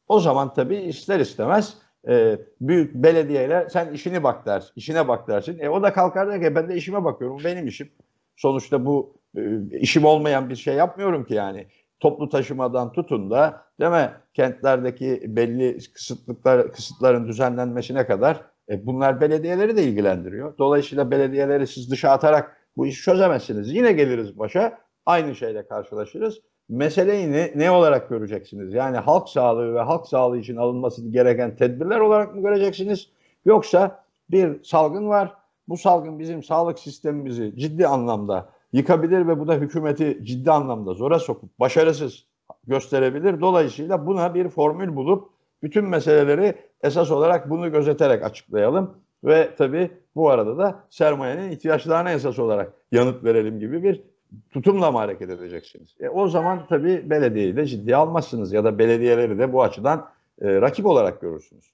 o 0.08 0.20
zaman 0.20 0.54
tabii 0.54 0.76
ister 0.76 1.20
istemez 1.20 1.74
e, 2.08 2.38
büyük 2.60 2.94
belediyeler 2.94 3.68
sen 3.68 3.92
işini 3.92 4.22
bak 4.22 4.46
der, 4.46 4.72
işine 4.76 5.08
bak 5.08 5.28
dersin. 5.28 5.58
E, 5.58 5.68
o 5.68 5.82
da 5.82 5.92
kalkar 5.92 6.28
der 6.28 6.40
ki 6.42 6.54
ben 6.54 6.68
de 6.68 6.76
işime 6.76 7.04
bakıyorum, 7.04 7.38
benim 7.44 7.66
işim. 7.66 7.90
Sonuçta 8.36 8.86
bu 8.86 9.14
e, 9.36 9.42
işim 9.78 10.04
olmayan 10.04 10.50
bir 10.50 10.56
şey 10.56 10.74
yapmıyorum 10.74 11.24
ki 11.24 11.34
yani. 11.34 11.66
Toplu 12.02 12.28
taşımadan 12.28 12.92
tutun 12.92 13.30
da 13.30 13.62
değil 13.80 13.92
mi 13.92 14.10
kentlerdeki 14.34 15.22
belli 15.26 15.78
kısıtlıklar 15.94 16.72
kısıtların 16.72 17.28
düzenlenmesine 17.28 18.06
kadar 18.06 18.40
e, 18.68 18.86
bunlar 18.86 19.20
belediyeleri 19.20 19.76
de 19.76 19.82
ilgilendiriyor. 19.82 20.58
Dolayısıyla 20.58 21.10
belediyeleri 21.10 21.66
siz 21.66 21.90
dışa 21.90 22.10
atarak 22.10 22.56
bu 22.76 22.86
işi 22.86 23.02
çözemezsiniz. 23.02 23.74
Yine 23.74 23.92
geliriz 23.92 24.38
başa 24.38 24.78
aynı 25.06 25.34
şeyle 25.34 25.66
karşılaşırız 25.66 26.40
meseleyi 26.68 27.32
ne, 27.32 27.52
ne 27.54 27.70
olarak 27.70 28.08
göreceksiniz? 28.08 28.74
Yani 28.74 28.96
halk 28.96 29.28
sağlığı 29.28 29.74
ve 29.74 29.80
halk 29.80 30.06
sağlığı 30.06 30.38
için 30.38 30.56
alınması 30.56 31.08
gereken 31.08 31.56
tedbirler 31.56 32.00
olarak 32.00 32.34
mı 32.34 32.42
göreceksiniz? 32.42 33.08
Yoksa 33.44 34.04
bir 34.30 34.64
salgın 34.64 35.08
var. 35.08 35.34
Bu 35.68 35.76
salgın 35.76 36.18
bizim 36.18 36.42
sağlık 36.42 36.78
sistemimizi 36.78 37.52
ciddi 37.56 37.86
anlamda 37.86 38.48
yıkabilir 38.72 39.28
ve 39.28 39.40
bu 39.40 39.48
da 39.48 39.54
hükümeti 39.54 40.18
ciddi 40.22 40.50
anlamda 40.50 40.94
zora 40.94 41.18
sokup 41.18 41.60
başarısız 41.60 42.26
gösterebilir. 42.66 43.40
Dolayısıyla 43.40 44.06
buna 44.06 44.34
bir 44.34 44.48
formül 44.48 44.96
bulup 44.96 45.28
bütün 45.62 45.84
meseleleri 45.84 46.54
esas 46.82 47.10
olarak 47.10 47.50
bunu 47.50 47.72
gözeterek 47.72 48.22
açıklayalım. 48.22 48.94
Ve 49.24 49.50
tabii 49.58 49.90
bu 50.14 50.30
arada 50.30 50.58
da 50.58 50.84
sermayenin 50.90 51.50
ihtiyaçlarına 51.50 52.12
esas 52.12 52.38
olarak 52.38 52.72
yanıt 52.92 53.24
verelim 53.24 53.60
gibi 53.60 53.82
bir 53.82 54.02
tutumla 54.50 54.90
mı 54.90 54.98
hareket 54.98 55.30
edeceksiniz? 55.30 55.96
E, 56.00 56.08
o 56.08 56.28
zaman 56.28 56.66
tabii 56.68 57.10
belediyeyi 57.10 57.56
de 57.56 57.66
ciddiye 57.66 57.96
almazsınız 57.96 58.52
ya 58.52 58.64
da 58.64 58.78
belediyeleri 58.78 59.38
de 59.38 59.52
bu 59.52 59.62
açıdan 59.62 60.08
e, 60.40 60.60
rakip 60.60 60.86
olarak 60.86 61.20
görürsünüz. 61.20 61.72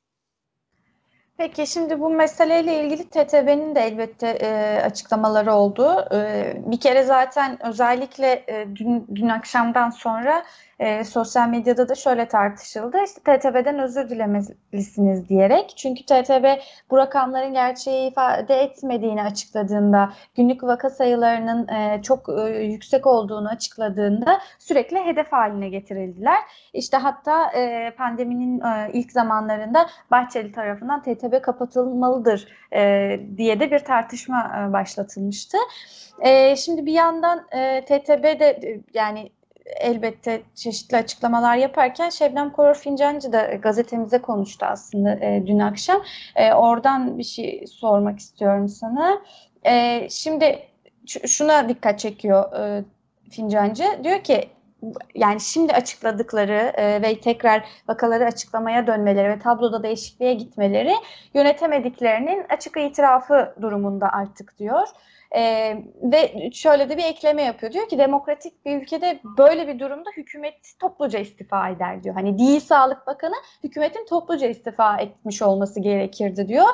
Peki 1.39 1.67
şimdi 1.67 2.01
bu 2.01 2.11
meseleyle 2.11 2.85
ilgili 2.85 3.09
TTB'nin 3.09 3.75
de 3.75 3.81
elbette 3.81 4.29
e, 4.29 4.81
açıklamaları 4.85 5.53
oldu. 5.55 6.05
E, 6.15 6.53
bir 6.67 6.81
kere 6.81 7.03
zaten 7.03 7.67
özellikle 7.67 8.45
e, 8.49 8.67
dün, 8.77 9.07
dün 9.15 9.29
akşamdan 9.29 9.91
sonra 9.91 10.45
e, 10.79 11.05
sosyal 11.05 11.49
medyada 11.49 11.89
da 11.89 11.95
şöyle 11.95 12.29
tartışıldı. 12.29 12.97
İşte 13.07 13.21
TTB'den 13.21 13.79
özür 13.79 14.09
dilemelisiniz 14.09 15.29
diyerek. 15.29 15.73
Çünkü 15.77 16.03
TTB 16.07 16.47
bu 16.91 16.97
rakamların 16.97 17.53
gerçeği 17.53 18.11
ifade 18.11 18.55
etmediğini 18.55 19.23
açıkladığında, 19.23 20.13
günlük 20.35 20.63
vaka 20.63 20.91
sayılarının 20.91 21.69
e, 21.69 22.03
çok 22.03 22.29
e, 22.29 22.43
yüksek 22.65 23.07
olduğunu 23.07 23.49
açıkladığında 23.49 24.41
sürekli 24.59 25.05
hedef 25.05 25.33
haline 25.33 25.69
getirildiler. 25.69 26.39
İşte 26.73 26.97
hatta 26.97 27.51
e, 27.51 27.91
pandeminin 27.99 28.61
e, 28.61 28.91
ilk 28.93 29.13
zamanlarında 29.13 29.87
Bahçeli 30.11 30.53
tarafından 30.53 31.03
TTB 31.03 31.28
kapatılmalıdır 31.31 32.49
e, 32.73 33.21
diye 33.37 33.61
de 33.61 33.71
bir 33.71 33.79
tartışma 33.79 34.53
e, 34.59 34.73
başlatılmıştı. 34.73 35.59
E, 36.21 36.57
şimdi 36.57 36.87
bir 36.87 36.93
yandan 36.93 37.47
e, 37.53 37.85
TTB 37.85 38.25
de 38.41 38.47
e, 38.47 38.81
yani 38.95 39.31
elbette 39.81 40.43
çeşitli 40.55 40.97
açıklamalar 40.97 41.57
yaparken 41.57 42.11
Şebnem 42.11 42.53
Korur 42.53 42.75
Fincancı 42.75 43.33
da 43.33 43.43
gazetemize 43.43 44.19
konuştu 44.19 44.67
aslında 44.67 45.15
e, 45.15 45.47
dün 45.47 45.59
akşam. 45.59 46.03
E, 46.37 46.53
oradan 46.53 47.19
bir 47.19 47.25
şey 47.25 47.65
sormak 47.67 48.19
istiyorum 48.19 48.69
sana. 48.69 49.23
E, 49.67 50.07
şimdi 50.11 50.59
şuna 51.07 51.69
dikkat 51.69 51.99
çekiyor 51.99 52.53
e, 52.53 52.85
Fincancı. 53.31 53.85
Diyor 54.05 54.21
ki 54.23 54.49
yani 55.15 55.41
şimdi 55.41 55.73
açıkladıkları 55.73 56.73
e, 56.75 57.03
ve 57.03 57.21
tekrar 57.21 57.65
vakaları 57.89 58.25
açıklamaya 58.25 58.87
dönmeleri 58.87 59.29
ve 59.29 59.39
tabloda 59.39 59.83
değişikliğe 59.83 60.35
gitmeleri 60.35 60.95
yönetemediklerinin 61.35 62.47
açık 62.49 62.77
itirafı 62.77 63.55
durumunda 63.61 64.09
artık 64.13 64.59
diyor. 64.59 64.89
E, 65.37 65.75
ve 66.03 66.51
şöyle 66.53 66.89
de 66.89 66.97
bir 66.97 67.05
ekleme 67.05 67.43
yapıyor. 67.43 67.73
Diyor 67.73 67.89
ki 67.89 67.99
demokratik 67.99 68.65
bir 68.67 68.83
ülkede 68.83 69.21
böyle 69.39 69.69
bir 69.69 69.79
durumda 69.79 70.11
hükümet 70.17 70.55
topluca 70.79 71.19
istifa 71.19 71.69
eder 71.69 72.05
diyor. 72.05 72.15
Hani 72.15 72.39
değil 72.39 72.61
Sağlık 72.61 73.07
Bakanı 73.07 73.35
hükümetin 73.65 74.07
topluca 74.07 74.49
istifa 74.49 74.99
etmiş 74.99 75.43
olması 75.43 75.81
gerekirdi 75.81 76.49
diyor. 76.49 76.67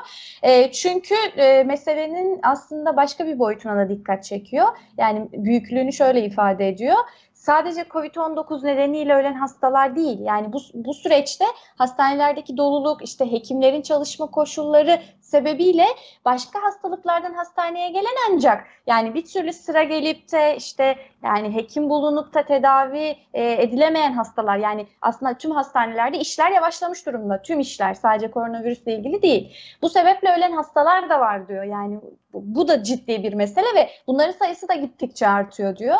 E, 0.42 0.72
çünkü 0.72 1.14
e, 1.36 1.62
meselenin 1.62 2.40
aslında 2.42 2.96
başka 2.96 3.26
bir 3.26 3.38
boyutuna 3.38 3.76
da 3.76 3.88
dikkat 3.88 4.24
çekiyor. 4.24 4.66
Yani 4.98 5.28
büyüklüğünü 5.32 5.92
şöyle 5.92 6.24
ifade 6.24 6.68
ediyor 6.68 6.96
sadece 7.44 7.80
COVID-19 7.80 8.66
nedeniyle 8.66 9.14
ölen 9.14 9.34
hastalar 9.34 9.96
değil. 9.96 10.20
Yani 10.20 10.52
bu, 10.52 10.58
bu 10.74 10.94
süreçte 10.94 11.44
hastanelerdeki 11.76 12.56
doluluk, 12.56 13.04
işte 13.04 13.32
hekimlerin 13.32 13.82
çalışma 13.82 14.26
koşulları, 14.26 15.02
sebebiyle 15.34 15.86
başka 16.24 16.62
hastalıklardan 16.62 17.34
hastaneye 17.34 17.90
gelen 17.90 18.16
ancak 18.30 18.66
yani 18.86 19.14
bir 19.14 19.24
türlü 19.24 19.52
sıra 19.52 19.82
gelip 19.82 20.32
de 20.32 20.56
işte 20.56 20.96
yani 21.24 21.54
hekim 21.54 21.90
bulunup 21.90 22.34
da 22.34 22.42
tedavi 22.42 23.16
e, 23.34 23.62
edilemeyen 23.62 24.12
hastalar 24.12 24.56
yani 24.56 24.86
aslında 25.02 25.38
tüm 25.38 25.50
hastanelerde 25.50 26.18
işler 26.18 26.50
yavaşlamış 26.50 27.06
durumda. 27.06 27.42
Tüm 27.42 27.60
işler 27.60 27.94
sadece 27.94 28.30
koronavirüsle 28.30 28.94
ilgili 28.94 29.22
değil. 29.22 29.56
Bu 29.82 29.88
sebeple 29.88 30.34
ölen 30.36 30.52
hastalar 30.52 31.10
da 31.10 31.20
var 31.20 31.48
diyor. 31.48 31.64
Yani 31.64 32.00
bu, 32.32 32.68
da 32.68 32.82
ciddi 32.82 33.22
bir 33.22 33.32
mesele 33.32 33.66
ve 33.74 33.90
bunların 34.06 34.32
sayısı 34.32 34.68
da 34.68 34.74
gittikçe 34.74 35.28
artıyor 35.28 35.76
diyor. 35.76 35.96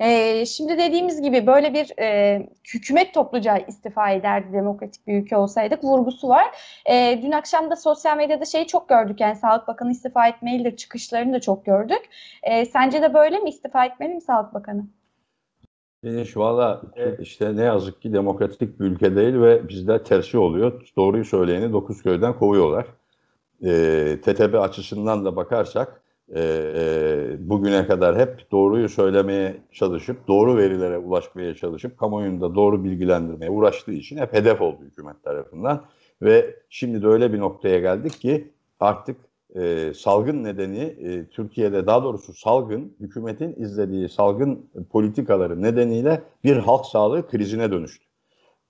E, 0.00 0.46
şimdi 0.46 0.78
dediğimiz 0.78 1.22
gibi 1.22 1.46
böyle 1.46 1.74
bir 1.74 1.98
e, 1.98 2.42
hükümet 2.74 3.14
topluca 3.14 3.56
istifa 3.56 4.10
ederdi 4.10 4.52
demokratik 4.52 5.06
bir 5.06 5.22
ülke 5.22 5.36
olsaydık 5.36 5.84
vurgusu 5.84 6.28
var. 6.28 6.46
E, 6.86 7.22
dün 7.22 7.32
akşam 7.32 7.70
da 7.70 7.76
sosyal 7.76 8.16
medyada 8.16 8.44
şeyi 8.44 8.66
çok 8.66 8.75
gördük 8.88 9.20
yani 9.20 9.36
Sağlık 9.36 9.68
Bakanı 9.68 9.90
istifa 9.90 10.28
etmelidir 10.28 10.76
çıkışlarını 10.76 11.32
da 11.32 11.40
çok 11.40 11.66
gördük. 11.66 12.02
E, 12.42 12.64
sence 12.64 13.02
de 13.02 13.14
böyle 13.14 13.38
mi 13.38 13.48
istifa 13.48 13.84
etmeli 13.84 14.14
mi 14.14 14.20
Sağlık 14.20 14.54
Bakanı? 14.54 14.86
Deniz 16.04 16.36
valla 16.36 16.82
işte 17.20 17.56
ne 17.56 17.62
yazık 17.62 18.02
ki 18.02 18.12
demokratik 18.12 18.80
bir 18.80 18.84
ülke 18.84 19.16
değil 19.16 19.34
ve 19.34 19.68
bizde 19.68 20.02
tersi 20.02 20.38
oluyor. 20.38 20.92
Doğruyu 20.96 21.24
söyleyeni 21.24 21.72
dokuz 21.72 22.02
köyden 22.02 22.38
kovuyorlar. 22.38 22.86
E, 23.64 24.20
TTB 24.22 24.54
açısından 24.54 25.24
da 25.24 25.36
bakarsak 25.36 26.02
e, 26.34 26.40
e, 26.76 27.36
bugüne 27.38 27.86
kadar 27.86 28.18
hep 28.18 28.50
doğruyu 28.50 28.88
söylemeye 28.88 29.56
çalışıp, 29.72 30.28
doğru 30.28 30.56
verilere 30.56 30.98
ulaşmaya 30.98 31.54
çalışıp, 31.54 31.98
kamuoyunda 31.98 32.54
doğru 32.54 32.84
bilgilendirmeye 32.84 33.50
uğraştığı 33.50 33.92
için 33.92 34.16
hep 34.16 34.32
hedef 34.32 34.60
oldu 34.60 34.78
hükümet 34.82 35.24
tarafından. 35.24 35.84
Ve 36.22 36.56
şimdi 36.70 37.02
de 37.02 37.06
öyle 37.06 37.32
bir 37.32 37.38
noktaya 37.38 37.78
geldik 37.78 38.12
ki 38.12 38.50
artık 38.80 39.16
e, 39.54 39.92
salgın 39.94 40.44
nedeni 40.44 40.78
e, 40.78 41.28
Türkiye'de 41.28 41.86
daha 41.86 42.02
doğrusu 42.02 42.34
salgın 42.34 42.96
hükümetin 43.00 43.54
izlediği 43.62 44.08
salgın 44.08 44.70
politikaları 44.90 45.62
nedeniyle 45.62 46.22
bir 46.44 46.56
halk 46.56 46.86
sağlığı 46.86 47.28
krizine 47.28 47.70
dönüştü. 47.70 48.06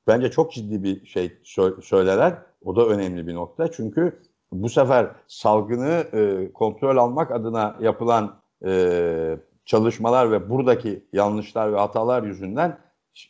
Bence 0.07 0.31
çok 0.31 0.53
ciddi 0.53 0.83
bir 0.83 1.07
şey 1.07 1.33
sö 1.45 1.83
söyleler. 1.83 2.35
O 2.65 2.77
da 2.77 2.87
önemli 2.87 3.27
bir 3.27 3.35
nokta. 3.35 3.71
Çünkü 3.71 4.23
bu 4.53 4.69
sefer 4.69 5.11
salgını 5.27 6.05
e, 6.13 6.53
kontrol 6.53 6.97
almak 6.97 7.31
adına 7.31 7.77
yapılan 7.81 8.41
e, 8.67 9.39
çalışmalar 9.65 10.33
ve 10.33 10.51
buradaki 10.51 11.05
yanlışlar 11.13 11.73
ve 11.73 11.77
hatalar 11.77 12.23
yüzünden 12.23 12.79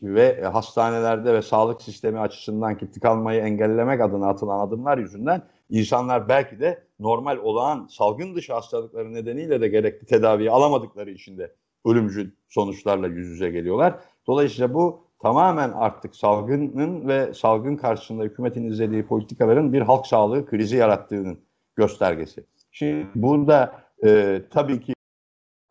ve 0.03 0.45
hastanelerde 0.45 1.35
ve 1.35 1.43
sağlık 1.43 1.83
sistemi 1.83 2.19
açısından 2.19 2.79
ki 2.79 2.91
tıkanmayı 2.91 3.41
engellemek 3.41 4.01
adına 4.01 4.29
atılan 4.29 4.67
adımlar 4.67 4.99
yüzünden 4.99 5.43
insanlar 5.71 6.29
belki 6.29 6.61
de 6.61 6.87
normal 7.01 7.37
olağan 7.37 7.87
salgın 7.91 8.35
dışı 8.35 8.53
hastalıkları 8.53 9.15
nedeniyle 9.15 9.61
de 9.61 9.69
gerekli 9.69 10.07
tedaviyi 10.07 10.51
alamadıkları 10.51 11.11
için 11.11 11.39
de 11.39 11.55
ölümcül 11.85 12.31
sonuçlarla 12.49 13.07
yüz 13.07 13.29
yüze 13.29 13.51
geliyorlar. 13.51 13.95
Dolayısıyla 14.27 14.75
bu 14.75 15.07
tamamen 15.23 15.71
artık 15.71 16.17
salgının 16.17 17.09
ve 17.09 17.35
salgın 17.35 17.77
karşısında 17.77 18.25
hükümetin 18.25 18.65
izlediği 18.65 19.07
politikaların 19.07 19.73
bir 19.73 19.81
halk 19.81 20.07
sağlığı 20.07 20.47
krizi 20.47 20.77
yarattığının 20.77 21.39
göstergesi. 21.77 22.45
Şimdi 22.71 23.07
burada 23.15 23.83
e, 24.05 24.43
tabii 24.51 24.81
ki 24.81 24.95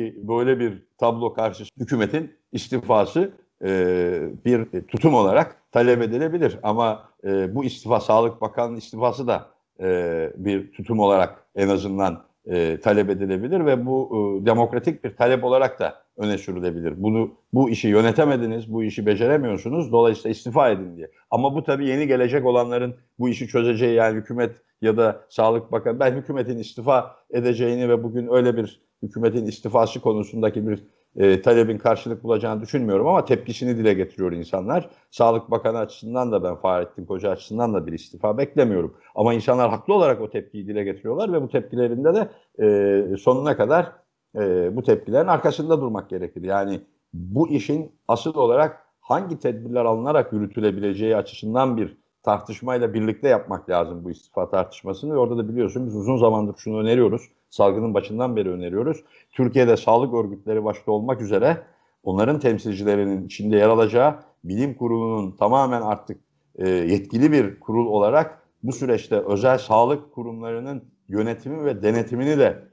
böyle 0.01 0.59
bir 0.59 0.87
tablo 0.97 1.33
karşısında 1.33 1.83
hükümetin 1.83 2.35
istifası 2.51 3.33
e, 3.63 4.29
bir 4.45 4.81
tutum 4.81 5.13
olarak 5.13 5.71
talep 5.71 6.01
edilebilir. 6.01 6.59
Ama 6.63 7.09
e, 7.23 7.55
bu 7.55 7.65
istifa, 7.65 7.99
Sağlık 7.99 8.41
Bakanı'nın 8.41 8.77
istifası 8.77 9.27
da 9.27 9.54
e, 9.79 10.31
bir 10.35 10.71
tutum 10.71 10.99
olarak 10.99 11.43
en 11.55 11.67
azından 11.67 12.23
e, 12.45 12.79
talep 12.79 13.09
edilebilir 13.09 13.65
ve 13.65 13.85
bu 13.85 14.09
e, 14.11 14.45
demokratik 14.45 15.03
bir 15.03 15.15
talep 15.15 15.43
olarak 15.43 15.79
da 15.79 15.95
öne 16.17 16.37
sürülebilir. 16.37 16.93
Bunu 16.97 17.31
bu 17.53 17.69
işi 17.69 17.87
yönetemediniz, 17.87 18.73
bu 18.73 18.83
işi 18.83 19.05
beceremiyorsunuz. 19.05 19.91
Dolayısıyla 19.91 20.29
istifa 20.29 20.69
edin 20.69 20.97
diye. 20.97 21.11
Ama 21.31 21.55
bu 21.55 21.63
tabii 21.63 21.87
yeni 21.87 22.07
gelecek 22.07 22.45
olanların 22.45 22.95
bu 23.19 23.29
işi 23.29 23.47
çözeceği 23.47 23.93
yani 23.95 24.17
hükümet 24.17 24.55
ya 24.81 24.97
da 24.97 25.21
Sağlık 25.29 25.71
Bakanı 25.71 25.99
ben 25.99 26.13
hükümetin 26.15 26.57
istifa 26.57 27.15
edeceğini 27.31 27.89
ve 27.89 28.03
bugün 28.03 28.27
öyle 28.31 28.57
bir 28.57 28.81
hükümetin 29.03 29.45
istifası 29.45 30.01
konusundaki 30.01 30.67
bir 30.67 30.83
e, 31.15 31.41
talebin 31.41 31.77
karşılık 31.77 32.23
bulacağını 32.23 32.61
düşünmüyorum 32.61 33.07
ama 33.07 33.25
tepkisini 33.25 33.77
dile 33.77 33.93
getiriyor 33.93 34.31
insanlar. 34.31 34.89
Sağlık 35.11 35.51
Bakanı 35.51 35.77
açısından 35.77 36.31
da 36.31 36.43
ben 36.43 36.55
Fahrettin 36.55 37.05
Koca 37.05 37.29
açısından 37.29 37.73
da 37.73 37.87
bir 37.87 37.93
istifa 37.93 38.37
beklemiyorum. 38.37 38.97
Ama 39.15 39.33
insanlar 39.33 39.69
haklı 39.69 39.93
olarak 39.93 40.21
o 40.21 40.29
tepkiyi 40.29 40.67
dile 40.67 40.83
getiriyorlar 40.83 41.33
ve 41.33 41.41
bu 41.41 41.49
tepkilerinde 41.49 42.13
de 42.13 42.29
e, 42.63 43.17
sonuna 43.17 43.57
kadar 43.57 43.91
e, 44.35 44.75
bu 44.75 44.83
tepkilerin 44.83 45.27
arkasında 45.27 45.81
durmak 45.81 46.09
gerekir. 46.09 46.43
Yani 46.43 46.79
bu 47.13 47.49
işin 47.49 47.91
asıl 48.07 48.35
olarak 48.35 48.85
hangi 48.99 49.39
tedbirler 49.39 49.85
alınarak 49.85 50.33
yürütülebileceği 50.33 51.15
açısından 51.15 51.77
bir 51.77 51.97
tartışmayla 52.25 52.93
birlikte 52.93 53.27
yapmak 53.27 53.69
lazım 53.69 54.03
bu 54.03 54.11
istifa 54.11 54.49
tartışmasını. 54.49 55.13
Ve 55.13 55.17
orada 55.17 55.37
da 55.37 55.49
biliyorsun 55.49 55.87
biz 55.87 55.95
uzun 55.95 56.17
zamandır 56.17 56.57
şunu 56.57 56.79
öneriyoruz. 56.79 57.21
Salgının 57.49 57.93
başından 57.93 58.35
beri 58.35 58.49
öneriyoruz. 58.49 59.03
Türkiye'de 59.31 59.77
sağlık 59.77 60.13
örgütleri 60.13 60.63
başta 60.63 60.91
olmak 60.91 61.21
üzere 61.21 61.63
onların 62.03 62.39
temsilcilerinin 62.39 63.25
içinde 63.25 63.57
yer 63.57 63.69
alacağı 63.69 64.15
bilim 64.43 64.73
kurulunun 64.73 65.31
tamamen 65.31 65.81
artık 65.81 66.17
e, 66.55 66.69
yetkili 66.69 67.31
bir 67.31 67.59
kurul 67.59 67.85
olarak 67.87 68.41
bu 68.63 68.71
süreçte 68.71 69.15
özel 69.15 69.57
sağlık 69.57 70.13
kurumlarının 70.13 70.83
yönetimi 71.09 71.65
ve 71.65 71.83
denetimini 71.83 72.37
de 72.37 72.63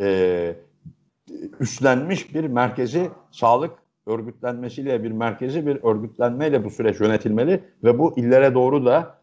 e, 0.00 0.56
üstlenmiş 1.60 2.34
bir 2.34 2.44
merkezi 2.44 3.10
sağlık 3.30 3.81
örgütlenmesiyle 4.06 5.02
bir 5.02 5.10
merkezi 5.10 5.66
bir 5.66 5.84
örgütlenmeyle 5.84 6.64
bu 6.64 6.70
süreç 6.70 7.00
yönetilmeli 7.00 7.64
ve 7.84 7.98
bu 7.98 8.18
illere 8.18 8.54
doğru 8.54 8.86
da 8.86 9.22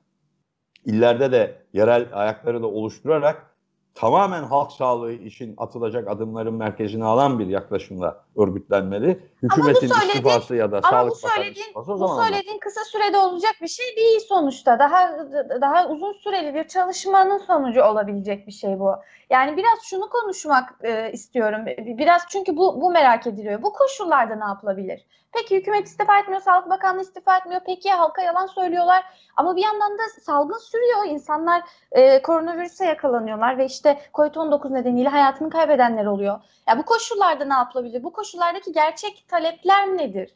illerde 0.85 1.31
de 1.31 1.55
yerel 1.73 2.07
ayakları 2.13 2.61
da 2.61 2.67
oluşturarak 2.67 3.48
tamamen 3.95 4.43
halk 4.43 4.71
sağlığı 4.71 5.13
için 5.13 5.53
atılacak 5.57 6.07
adımların 6.07 6.53
merkezine 6.53 7.05
alan 7.05 7.39
bir 7.39 7.47
yaklaşımla 7.47 8.23
örgütlenmeli. 8.37 9.19
Hükümetin 9.43 9.87
istifası 9.87 10.55
ya 10.55 10.71
da 10.71 10.77
ama 10.77 10.89
Sağlık 10.89 11.11
bu 11.11 11.15
söylediğin, 11.15 11.65
istifası 11.65 11.91
o 11.91 11.95
bu 11.95 11.97
zaman 11.97 12.23
söylediğin 12.23 12.59
kısa 12.59 12.81
sürede 12.83 13.17
olacak 13.17 13.55
bir 13.61 13.67
şey 13.67 13.95
değil 13.97 14.19
sonuçta. 14.19 14.79
Daha 14.79 15.17
daha 15.61 15.87
uzun 15.87 16.13
süreli 16.13 16.53
bir 16.53 16.67
çalışmanın 16.67 17.37
sonucu 17.37 17.83
olabilecek 17.83 18.47
bir 18.47 18.51
şey 18.51 18.79
bu. 18.79 18.95
Yani 19.29 19.57
biraz 19.57 19.79
şunu 19.83 20.09
konuşmak 20.09 20.75
e, 20.83 21.11
istiyorum. 21.11 21.65
Biraz 21.77 22.21
çünkü 22.29 22.57
bu 22.57 22.81
bu 22.81 22.91
merak 22.91 23.27
ediliyor. 23.27 23.61
Bu 23.61 23.73
koşullarda 23.73 24.35
ne 24.35 24.45
yapılabilir? 24.45 25.05
Peki 25.31 25.57
hükümet 25.57 25.87
istifa 25.87 26.19
etmiyor, 26.19 26.41
Sağlık 26.41 26.69
Bakanlığı 26.69 27.01
istifa 27.01 27.37
etmiyor. 27.37 27.61
Peki 27.65 27.91
halka 27.91 28.21
yalan 28.21 28.45
söylüyorlar. 28.45 29.03
Ama 29.37 29.55
bir 29.55 29.61
yandan 29.61 29.91
da 29.91 30.01
salgın 30.21 30.57
sürüyor. 30.57 31.13
İnsanlar 31.13 31.63
e, 31.91 32.21
koronavirüse 32.21 32.85
yakalanıyorlar 32.85 33.57
ve 33.57 33.65
işte 33.65 33.99
COVID-19 34.13 34.73
nedeniyle 34.73 35.09
hayatını 35.09 35.49
kaybedenler 35.49 36.05
oluyor. 36.05 36.39
Ya 36.67 36.77
bu 36.77 36.85
koşullarda 36.85 37.45
ne 37.45 37.53
yapılabilir? 37.53 38.03
Bu 38.03 38.13
koşullardaki 38.13 38.71
gerçek 38.71 39.25
talepler 39.27 39.87
nedir? 39.97 40.33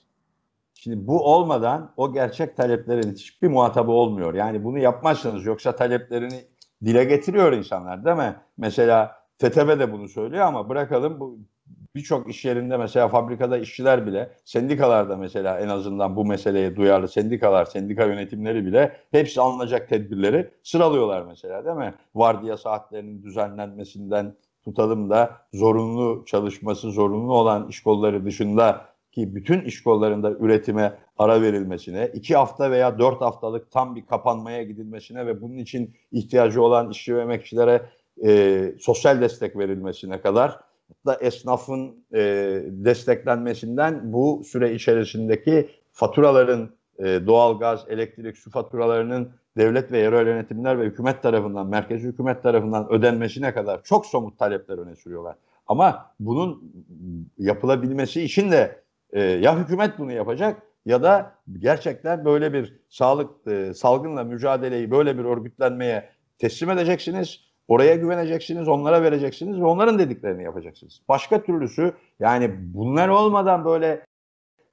Şimdi 0.73 1.07
bu 1.07 1.23
olmadan 1.23 1.93
o 1.97 2.13
gerçek 2.13 2.57
taleplerin 2.57 3.11
hiçbir 3.11 3.47
muhatabı 3.47 3.91
olmuyor. 3.91 4.33
Yani 4.33 4.63
bunu 4.63 4.79
yapmazsanız 4.79 5.45
yoksa 5.45 5.75
taleplerini 5.75 6.45
dile 6.85 7.03
getiriyor 7.03 7.53
insanlar 7.53 8.05
değil 8.05 8.17
mi? 8.17 8.35
Mesela 8.57 9.23
TTB 9.39 9.79
de 9.79 9.91
bunu 9.91 10.07
söylüyor 10.07 10.45
ama 10.45 10.69
bırakalım 10.69 11.19
bu 11.19 11.39
birçok 11.95 12.29
iş 12.29 12.45
yerinde 12.45 12.77
mesela 12.77 13.07
fabrikada 13.07 13.57
işçiler 13.57 14.07
bile, 14.07 14.31
sendikalarda 14.45 15.17
mesela 15.17 15.59
en 15.59 15.67
azından 15.67 16.15
bu 16.15 16.25
meseleye 16.25 16.75
duyarlı 16.75 17.07
sendikalar, 17.07 17.65
sendika 17.65 18.05
yönetimleri 18.05 18.65
bile 18.65 18.97
hepsi 19.11 19.41
alınacak 19.41 19.89
tedbirleri 19.89 20.49
sıralıyorlar 20.63 21.21
mesela 21.21 21.65
değil 21.65 21.77
mi? 21.77 21.93
Vardiya 22.15 22.57
saatlerinin 22.57 23.23
düzenlenmesinden 23.23 24.33
tutalım 24.63 25.09
da 25.09 25.37
zorunlu 25.53 26.23
çalışması 26.25 26.91
zorunlu 26.91 27.33
olan 27.33 27.67
iş 27.67 27.83
kolları 27.83 28.25
dışında 28.25 28.85
ki 29.11 29.35
bütün 29.35 29.61
iş 29.61 29.83
kollarında 29.83 30.31
üretime 30.31 30.93
ara 31.17 31.41
verilmesine, 31.41 32.11
iki 32.13 32.35
hafta 32.35 32.71
veya 32.71 32.99
dört 32.99 33.21
haftalık 33.21 33.71
tam 33.71 33.95
bir 33.95 34.05
kapanmaya 34.05 34.63
gidilmesine 34.63 35.25
ve 35.25 35.41
bunun 35.41 35.57
için 35.57 35.95
ihtiyacı 36.11 36.63
olan 36.63 36.89
işçi 36.89 37.15
ve 37.15 37.21
emekçilere 37.21 37.81
e, 38.25 38.71
sosyal 38.79 39.21
destek 39.21 39.57
verilmesine 39.57 40.21
kadar 40.21 40.59
da 41.05 41.15
esnafın 41.15 42.05
e, 42.13 42.19
desteklenmesinden 42.67 44.13
bu 44.13 44.43
süre 44.45 44.73
içerisindeki 44.73 45.69
faturaların 45.91 46.69
e, 46.99 47.03
doğalgaz, 47.03 47.85
elektrik, 47.89 48.37
su 48.37 48.51
faturalarının 48.51 49.31
devlet 49.57 49.91
ve 49.91 49.97
yerel 49.97 50.27
yönetimler 50.27 50.79
ve 50.79 50.85
hükümet 50.85 51.23
tarafından, 51.23 51.67
merkezi 51.67 52.07
hükümet 52.07 52.43
tarafından 52.43 52.91
ödenmesine 52.91 53.53
kadar 53.53 53.83
çok 53.83 54.05
somut 54.05 54.39
talepler 54.39 54.77
öne 54.77 54.95
sürüyorlar. 54.95 55.35
Ama 55.67 56.11
bunun 56.19 56.73
yapılabilmesi 57.37 58.21
için 58.21 58.51
de 58.51 58.83
e, 59.11 59.21
ya 59.21 59.59
hükümet 59.59 59.99
bunu 59.99 60.11
yapacak 60.11 60.61
ya 60.85 61.03
da 61.03 61.35
gerçekten 61.59 62.25
böyle 62.25 62.53
bir 62.53 62.79
sağlık 62.89 63.47
e, 63.47 63.73
salgınla 63.73 64.23
mücadeleyi 64.23 64.91
böyle 64.91 65.17
bir 65.17 65.23
örgütlenmeye 65.25 66.09
teslim 66.39 66.69
edeceksiniz 66.69 67.52
Oraya 67.67 67.95
güveneceksiniz, 67.95 68.67
onlara 68.67 69.03
vereceksiniz 69.03 69.59
ve 69.59 69.65
onların 69.65 69.99
dediklerini 69.99 70.43
yapacaksınız. 70.43 71.01
Başka 71.09 71.43
türlüsü 71.43 71.93
yani 72.19 72.51
bunlar 72.73 73.07
olmadan 73.07 73.65
böyle 73.65 74.05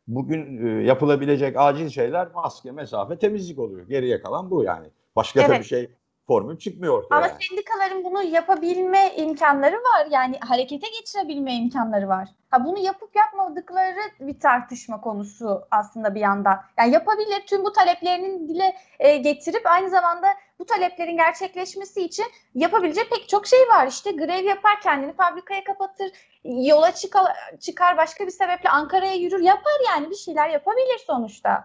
bugün 0.08 0.66
e, 0.66 0.82
yapılabilecek 0.84 1.56
acil 1.58 1.88
şeyler 1.88 2.28
maske, 2.34 2.72
mesafe, 2.72 3.18
temizlik 3.18 3.58
oluyor. 3.58 3.88
Geriye 3.88 4.22
kalan 4.22 4.50
bu 4.50 4.64
yani. 4.64 4.86
Başka 5.16 5.40
Evet. 5.40 5.50
da 5.50 5.58
bir 5.58 5.64
şey 5.64 5.90
formül 6.26 6.58
çıkmıyor 6.58 6.98
ortaya. 6.98 7.16
Ama 7.16 7.26
yani. 7.26 7.36
sendikaların 7.40 8.04
bunu 8.04 8.22
yapabilme 8.22 9.14
imkanları 9.16 9.76
var. 9.76 10.06
Yani 10.10 10.38
harekete 10.40 10.86
geçirebilme 11.00 11.54
imkanları 11.54 12.08
var. 12.08 12.28
Ha 12.50 12.64
bunu 12.64 12.78
yapıp 12.78 13.16
yapmadıkları 13.16 14.00
bir 14.20 14.40
tartışma 14.40 15.00
konusu 15.00 15.62
aslında 15.70 16.14
bir 16.14 16.20
yandan. 16.20 16.60
Yani 16.78 16.92
yapabilir 16.92 17.42
tüm 17.46 17.64
bu 17.64 17.72
taleplerinin 17.72 18.48
dile 18.48 18.76
e, 18.98 19.16
getirip 19.16 19.62
aynı 19.64 19.90
zamanda 19.90 20.26
bu 20.60 20.64
taleplerin 20.64 21.16
gerçekleşmesi 21.16 22.04
için 22.04 22.24
yapabileceği 22.54 23.06
pek 23.08 23.28
çok 23.28 23.46
şey 23.46 23.58
var. 23.58 23.86
İşte 23.86 24.10
grev 24.10 24.44
yapar, 24.44 24.80
kendini 24.82 25.12
fabrikaya 25.12 25.64
kapatır, 25.64 26.06
yola 26.44 26.92
çıkar, 26.92 27.24
çıkar 27.60 27.96
başka 27.96 28.26
bir 28.26 28.30
sebeple 28.30 28.70
Ankara'ya 28.70 29.14
yürür, 29.14 29.40
yapar 29.40 29.72
yani 29.86 30.10
bir 30.10 30.14
şeyler 30.14 30.48
yapabilir 30.48 30.98
sonuçta. 31.06 31.64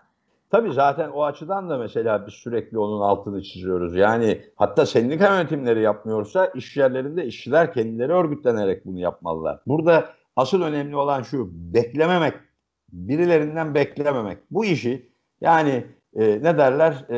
Tabii 0.52 0.74
zaten 0.74 1.10
o 1.10 1.24
açıdan 1.24 1.70
da 1.70 1.78
mesela 1.78 2.28
biz 2.28 2.34
sürekli 2.34 2.80
onun 2.80 3.02
altını 3.02 3.44
çiziyoruz. 3.44 3.96
Yani 3.96 4.42
hatta 4.56 4.86
sendika 4.86 5.36
yönetimleri 5.36 5.82
yapmıyorsa 5.82 6.46
iş 6.46 6.78
yerlerinde 6.78 7.26
işçiler 7.26 7.74
kendileri 7.74 8.12
örgütlenerek 8.14 8.86
bunu 8.86 9.00
yapmalılar. 9.00 9.60
Burada 9.68 10.10
asıl 10.36 10.62
önemli 10.62 10.96
olan 10.96 11.22
şu 11.22 11.50
beklememek, 11.52 12.34
birilerinden 12.92 13.76
beklememek. 13.76 14.38
Bu 14.52 14.66
işi 14.66 15.10
yani 15.42 15.86
e, 16.16 16.44
ne 16.44 16.58
derler 16.58 17.06
e, 17.10 17.18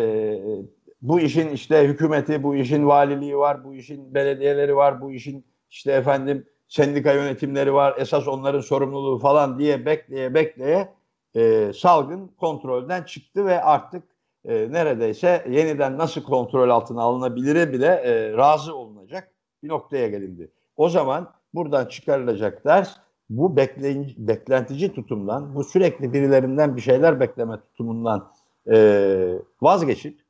bu 1.07 1.19
işin 1.19 1.49
işte 1.49 1.87
hükümeti, 1.87 2.43
bu 2.43 2.55
işin 2.55 2.87
valiliği 2.87 3.37
var, 3.37 3.63
bu 3.63 3.75
işin 3.75 4.13
belediyeleri 4.13 4.75
var, 4.75 5.01
bu 5.01 5.11
işin 5.11 5.45
işte 5.69 5.91
efendim 5.91 6.45
sendika 6.67 7.13
yönetimleri 7.13 7.73
var, 7.73 7.95
esas 7.97 8.27
onların 8.27 8.59
sorumluluğu 8.59 9.19
falan 9.19 9.59
diye 9.59 9.85
bekleye 9.85 10.33
bekleye 10.33 10.93
e, 11.35 11.71
salgın 11.73 12.27
kontrolden 12.27 13.03
çıktı 13.03 13.45
ve 13.45 13.61
artık 13.61 14.03
e, 14.45 14.71
neredeyse 14.71 15.45
yeniden 15.49 15.97
nasıl 15.97 16.23
kontrol 16.23 16.69
altına 16.69 17.01
alınabilir 17.01 17.73
bile 17.73 17.87
e, 17.87 18.33
razı 18.37 18.75
olunacak 18.75 19.31
bir 19.63 19.69
noktaya 19.69 20.07
gelindi. 20.07 20.51
O 20.77 20.89
zaman 20.89 21.31
buradan 21.53 21.85
çıkarılacak 21.85 22.65
ders 22.65 22.95
bu 23.29 23.57
bekleyin, 23.57 24.13
beklentici 24.17 24.93
tutumdan, 24.93 25.55
bu 25.55 25.63
sürekli 25.63 26.13
birilerinden 26.13 26.75
bir 26.75 26.81
şeyler 26.81 27.19
bekleme 27.19 27.59
tutumundan 27.59 28.31
e, 28.71 29.39
vazgeçip 29.61 30.26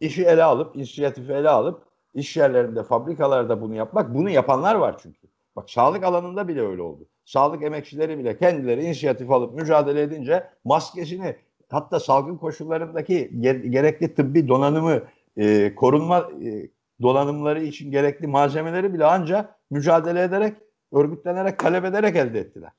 işi 0.00 0.24
ele 0.24 0.42
alıp, 0.42 0.76
inisiyatifi 0.76 1.32
ele 1.32 1.48
alıp 1.48 1.82
iş 2.14 2.36
yerlerinde, 2.36 2.82
fabrikalarda 2.82 3.60
bunu 3.60 3.74
yapmak, 3.74 4.14
bunu 4.14 4.30
yapanlar 4.30 4.74
var 4.74 4.96
çünkü. 5.02 5.28
Bak 5.56 5.70
sağlık 5.70 6.04
alanında 6.04 6.48
bile 6.48 6.60
öyle 6.60 6.82
oldu. 6.82 7.06
Sağlık 7.24 7.62
emekçileri 7.62 8.18
bile 8.18 8.38
kendileri 8.38 8.84
inisiyatif 8.84 9.30
alıp 9.30 9.54
mücadele 9.54 10.02
edince 10.02 10.46
maskesini 10.64 11.36
hatta 11.70 12.00
salgın 12.00 12.36
koşullarındaki 12.36 13.30
ger- 13.40 13.66
gerekli 13.66 14.14
tıbbi 14.14 14.48
donanımı, 14.48 15.02
e, 15.36 15.74
korunma 15.74 16.18
e, 16.18 16.68
donanımları 17.02 17.62
için 17.62 17.90
gerekli 17.90 18.26
malzemeleri 18.26 18.94
bile 18.94 19.04
ancak 19.04 19.54
mücadele 19.70 20.22
ederek, 20.22 20.56
örgütlenerek, 20.92 21.58
talep 21.58 21.84
ederek 21.84 22.16
elde 22.16 22.40
ettiler. 22.40 22.70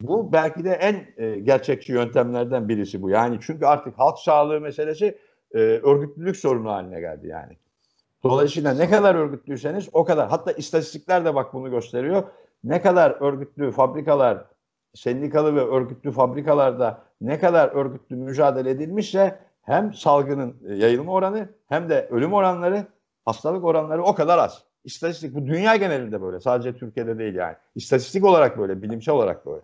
Bu 0.00 0.32
belki 0.32 0.64
de 0.64 0.70
en 0.70 1.24
e, 1.24 1.38
gerçekçi 1.40 1.92
yöntemlerden 1.92 2.68
birisi 2.68 3.02
bu. 3.02 3.10
Yani 3.10 3.38
çünkü 3.40 3.66
artık 3.66 3.98
halk 3.98 4.18
sağlığı 4.18 4.60
meselesi 4.60 5.18
e, 5.54 5.58
örgütlülük 5.58 6.36
sorunu 6.36 6.70
haline 6.70 7.00
geldi 7.00 7.26
yani. 7.28 7.56
Dolayısıyla 8.22 8.74
ne 8.74 8.90
kadar 8.90 9.14
örgütlüyseniz 9.14 9.88
o 9.92 10.04
kadar. 10.04 10.28
Hatta 10.28 10.52
istatistikler 10.52 11.24
de 11.24 11.34
bak 11.34 11.54
bunu 11.54 11.70
gösteriyor. 11.70 12.22
Ne 12.64 12.82
kadar 12.82 13.16
örgütlü 13.20 13.70
fabrikalar, 13.70 14.44
sendikalı 14.94 15.56
ve 15.56 15.60
örgütlü 15.60 16.12
fabrikalarda 16.12 17.02
ne 17.20 17.38
kadar 17.38 17.68
örgütlü 17.68 18.16
mücadele 18.16 18.70
edilmişse 18.70 19.38
hem 19.62 19.94
salgının 19.94 20.56
e, 20.68 20.74
yayılma 20.74 21.12
oranı 21.12 21.48
hem 21.68 21.88
de 21.88 22.08
ölüm 22.10 22.32
oranları, 22.32 22.86
hastalık 23.24 23.64
oranları 23.64 24.02
o 24.02 24.14
kadar 24.14 24.38
az. 24.38 24.64
İstatistik 24.84 25.34
bu 25.34 25.46
dünya 25.46 25.76
genelinde 25.76 26.22
böyle. 26.22 26.40
Sadece 26.40 26.76
Türkiye'de 26.76 27.18
değil 27.18 27.34
yani. 27.34 27.56
İstatistik 27.74 28.24
olarak 28.24 28.58
böyle, 28.58 28.82
bilimsel 28.82 29.14
olarak 29.14 29.46
böyle. 29.46 29.62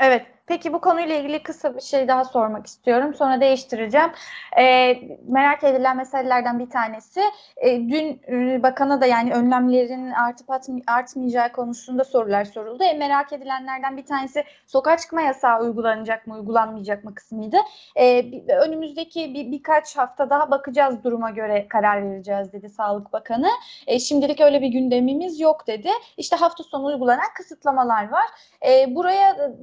Evet. 0.00 0.26
Peki 0.46 0.72
bu 0.72 0.80
konuyla 0.80 1.16
ilgili 1.16 1.42
kısa 1.42 1.76
bir 1.76 1.80
şey 1.80 2.08
daha 2.08 2.24
sormak 2.24 2.66
istiyorum. 2.66 3.14
Sonra 3.14 3.40
değiştireceğim. 3.40 4.10
Ee, 4.58 4.94
merak 5.28 5.64
edilen 5.64 5.96
meselelerden 5.96 6.58
bir 6.58 6.70
tanesi. 6.70 7.20
e, 7.56 7.76
dün 7.76 8.20
e, 8.28 8.62
bakana 8.62 9.00
da 9.00 9.06
yani 9.06 9.34
önlemlerin 9.34 10.10
artıp 10.10 10.50
artmayacağı 10.86 11.52
konusunda 11.52 12.04
sorular 12.04 12.44
soruldu. 12.44 12.84
E, 12.84 12.92
merak 12.92 13.32
edilenlerden 13.32 13.96
bir 13.96 14.06
tanesi 14.06 14.44
sokağa 14.66 14.96
çıkma 14.96 15.20
yasağı 15.20 15.62
uygulanacak 15.62 16.26
mı, 16.26 16.34
uygulanmayacak 16.34 17.04
mı 17.04 17.14
kısmıydı. 17.14 17.56
E, 17.96 18.24
önümüzdeki 18.48 19.34
bir, 19.34 19.52
birkaç 19.52 19.96
hafta 19.96 20.30
daha 20.30 20.50
bakacağız 20.50 21.04
duruma 21.04 21.30
göre 21.30 21.66
karar 21.68 22.10
vereceğiz 22.10 22.52
dedi 22.52 22.68
Sağlık 22.68 23.12
Bakanı. 23.12 23.48
E, 23.86 23.98
şimdilik 23.98 24.40
öyle 24.40 24.62
bir 24.62 24.68
gündemimiz 24.68 25.40
yok 25.40 25.66
dedi. 25.66 25.90
İşte 26.16 26.36
hafta 26.36 26.64
sonu 26.64 26.86
uygulanan 26.86 27.32
kısıtlamalar 27.36 28.08
var. 28.08 28.26
E, 28.68 28.94
buraya 28.94 29.30
e, 29.30 29.54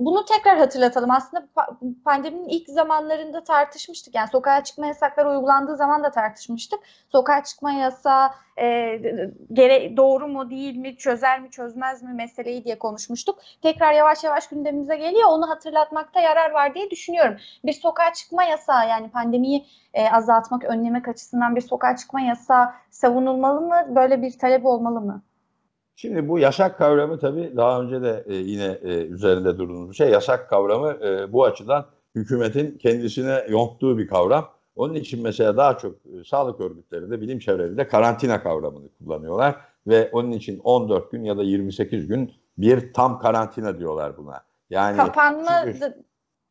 bu- 0.00 0.04
bunu 0.04 0.24
tekrar 0.24 0.58
hatırlatalım. 0.58 1.10
Aslında 1.10 1.44
pa- 1.56 2.02
pandeminin 2.04 2.48
ilk 2.48 2.68
zamanlarında 2.68 3.44
tartışmıştık. 3.44 4.14
Yani 4.14 4.28
sokağa 4.28 4.64
çıkma 4.64 4.86
yasakları 4.86 5.30
uygulandığı 5.30 5.76
zaman 5.76 6.04
da 6.04 6.10
tartışmıştık. 6.10 6.80
Sokağa 7.12 7.44
çıkma 7.44 7.72
yasağı 7.72 8.30
e, 8.60 8.66
gere 9.52 9.96
doğru 9.96 10.28
mu 10.28 10.50
değil 10.50 10.76
mi, 10.76 10.96
çözer 10.96 11.40
mi 11.40 11.50
çözmez 11.50 12.02
mi 12.02 12.12
meseleyi 12.14 12.64
diye 12.64 12.78
konuşmuştuk. 12.78 13.38
Tekrar 13.62 13.92
yavaş 13.92 14.24
yavaş 14.24 14.48
gündemimize 14.48 14.96
geliyor. 14.96 15.28
Onu 15.28 15.48
hatırlatmakta 15.50 16.20
yarar 16.20 16.50
var 16.50 16.74
diye 16.74 16.90
düşünüyorum. 16.90 17.36
Bir 17.64 17.72
sokağa 17.72 18.12
çıkma 18.12 18.44
yasağı 18.44 18.88
yani 18.88 19.10
pandemiyi 19.10 19.66
e, 19.94 20.08
azaltmak, 20.10 20.64
önlemek 20.64 21.08
açısından 21.08 21.56
bir 21.56 21.60
sokağa 21.60 21.96
çıkma 21.96 22.20
yasağı 22.20 22.70
savunulmalı 22.90 23.60
mı? 23.60 23.86
Böyle 23.96 24.22
bir 24.22 24.38
talep 24.38 24.66
olmalı 24.66 25.00
mı? 25.00 25.22
Şimdi 26.00 26.28
bu 26.28 26.38
yasak 26.38 26.78
kavramı 26.78 27.18
tabii 27.18 27.52
daha 27.56 27.80
önce 27.82 28.02
de 28.02 28.24
e, 28.26 28.34
yine 28.34 28.78
e, 28.82 28.88
üzerinde 29.06 29.58
durduğumuz 29.58 29.90
bir 29.90 29.94
şey. 29.94 30.10
Yasak 30.10 30.50
kavramı 30.50 30.90
e, 31.06 31.32
bu 31.32 31.44
açıdan 31.44 31.86
hükümetin 32.14 32.78
kendisine 32.78 33.44
yonttuğu 33.48 33.98
bir 33.98 34.08
kavram. 34.08 34.48
Onun 34.76 34.94
için 34.94 35.22
mesela 35.22 35.56
daha 35.56 35.78
çok 35.78 35.94
e, 35.94 36.24
sağlık 36.24 36.60
örgütlerinde, 36.60 37.20
bilim 37.20 37.38
çevrelerinde 37.38 37.88
karantina 37.88 38.42
kavramını 38.42 38.88
kullanıyorlar. 38.98 39.56
Ve 39.86 40.10
onun 40.12 40.30
için 40.30 40.58
14 40.64 41.10
gün 41.12 41.24
ya 41.24 41.38
da 41.38 41.42
28 41.42 42.06
gün 42.06 42.32
bir 42.58 42.92
tam 42.92 43.18
karantina 43.18 43.78
diyorlar 43.78 44.16
buna. 44.16 44.40
Yani 44.70 44.96
Kapanma 44.96 45.64
çünkü- 45.64 46.04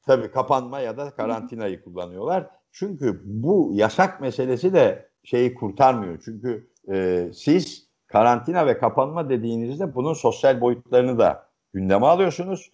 Tabii 0.05 0.31
kapanma 0.31 0.79
ya 0.79 0.97
da 0.97 1.11
karantinayı 1.11 1.83
kullanıyorlar. 1.83 2.47
Çünkü 2.71 3.21
bu 3.25 3.71
yasak 3.73 4.21
meselesi 4.21 4.73
de 4.73 5.09
şeyi 5.23 5.53
kurtarmıyor. 5.53 6.21
Çünkü 6.25 6.67
e, 6.91 7.27
siz 7.33 7.86
karantina 8.07 8.67
ve 8.67 8.77
kapanma 8.77 9.29
dediğinizde 9.29 9.95
bunun 9.95 10.13
sosyal 10.13 10.61
boyutlarını 10.61 11.19
da 11.19 11.45
gündeme 11.73 12.05
alıyorsunuz. 12.05 12.71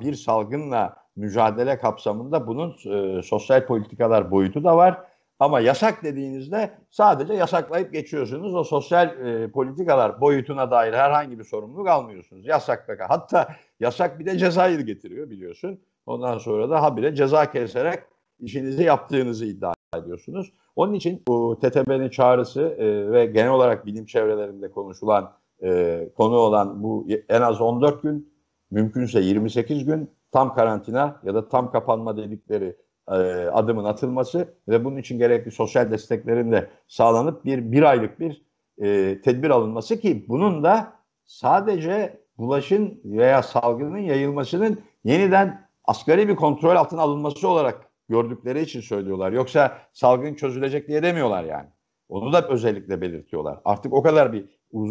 Bir 0.00 0.14
salgınla 0.14 0.96
mücadele 1.16 1.78
kapsamında 1.78 2.46
bunun 2.46 2.70
e, 2.70 3.22
sosyal 3.22 3.66
politikalar 3.66 4.30
boyutu 4.30 4.64
da 4.64 4.76
var. 4.76 5.00
Ama 5.40 5.60
yasak 5.60 6.04
dediğinizde 6.04 6.70
sadece 6.90 7.32
yasaklayıp 7.32 7.92
geçiyorsunuz. 7.92 8.54
O 8.54 8.64
sosyal 8.64 9.26
e, 9.26 9.50
politikalar 9.50 10.20
boyutuna 10.20 10.70
dair 10.70 10.92
herhangi 10.92 11.38
bir 11.38 11.44
sorumluluk 11.44 11.88
almıyorsunuz. 11.88 12.46
Yasak 12.46 12.88
da 12.88 13.06
hatta 13.08 13.48
yasak 13.80 14.18
bir 14.18 14.26
de 14.26 14.38
cezayı 14.38 14.80
getiriyor 14.80 15.30
biliyorsun. 15.30 15.80
Ondan 16.06 16.38
sonra 16.38 16.70
da 16.70 16.82
habire 16.82 17.14
ceza 17.14 17.50
keserek 17.50 18.02
işinizi 18.40 18.82
yaptığınızı 18.82 19.46
iddia 19.46 19.77
ediyorsunuz. 19.96 20.52
Onun 20.76 20.94
için 20.94 21.22
bu 21.28 21.58
TTB'nin 21.62 22.08
çağrısı 22.08 22.62
e, 22.62 23.12
ve 23.12 23.26
genel 23.26 23.50
olarak 23.50 23.86
bilim 23.86 24.06
çevrelerinde 24.06 24.70
konuşulan 24.70 25.32
e, 25.62 26.08
konu 26.16 26.36
olan 26.36 26.82
bu 26.82 27.06
en 27.28 27.40
az 27.40 27.60
14 27.60 28.02
gün, 28.02 28.32
mümkünse 28.70 29.20
28 29.20 29.84
gün 29.84 30.10
tam 30.32 30.54
karantina 30.54 31.20
ya 31.24 31.34
da 31.34 31.48
tam 31.48 31.72
kapanma 31.72 32.16
dedikleri 32.16 32.76
e, 33.08 33.14
adımın 33.52 33.84
atılması 33.84 34.54
ve 34.68 34.84
bunun 34.84 34.96
için 34.96 35.18
gerekli 35.18 35.50
sosyal 35.50 35.90
desteklerin 35.90 36.52
de 36.52 36.68
sağlanıp 36.88 37.44
bir 37.44 37.72
bir 37.72 37.82
aylık 37.82 38.20
bir 38.20 38.42
e, 38.78 39.20
tedbir 39.20 39.50
alınması 39.50 40.00
ki 40.00 40.24
bunun 40.28 40.64
da 40.64 40.92
sadece 41.24 42.20
bulaşın 42.38 43.00
veya 43.04 43.42
salgının 43.42 43.98
yayılmasının 43.98 44.80
yeniden 45.04 45.68
asgari 45.84 46.28
bir 46.28 46.36
kontrol 46.36 46.76
altına 46.76 47.02
alınması 47.02 47.48
olarak 47.48 47.87
gördükleri 48.08 48.60
için 48.60 48.80
söylüyorlar. 48.80 49.32
Yoksa 49.32 49.78
salgın 49.92 50.34
çözülecek 50.34 50.88
diye 50.88 51.02
demiyorlar 51.02 51.44
yani. 51.44 51.66
Onu 52.08 52.32
da 52.32 52.48
özellikle 52.48 53.00
belirtiyorlar. 53.00 53.60
Artık 53.64 53.92
o 53.92 54.02
kadar 54.02 54.32
bir 54.32 54.44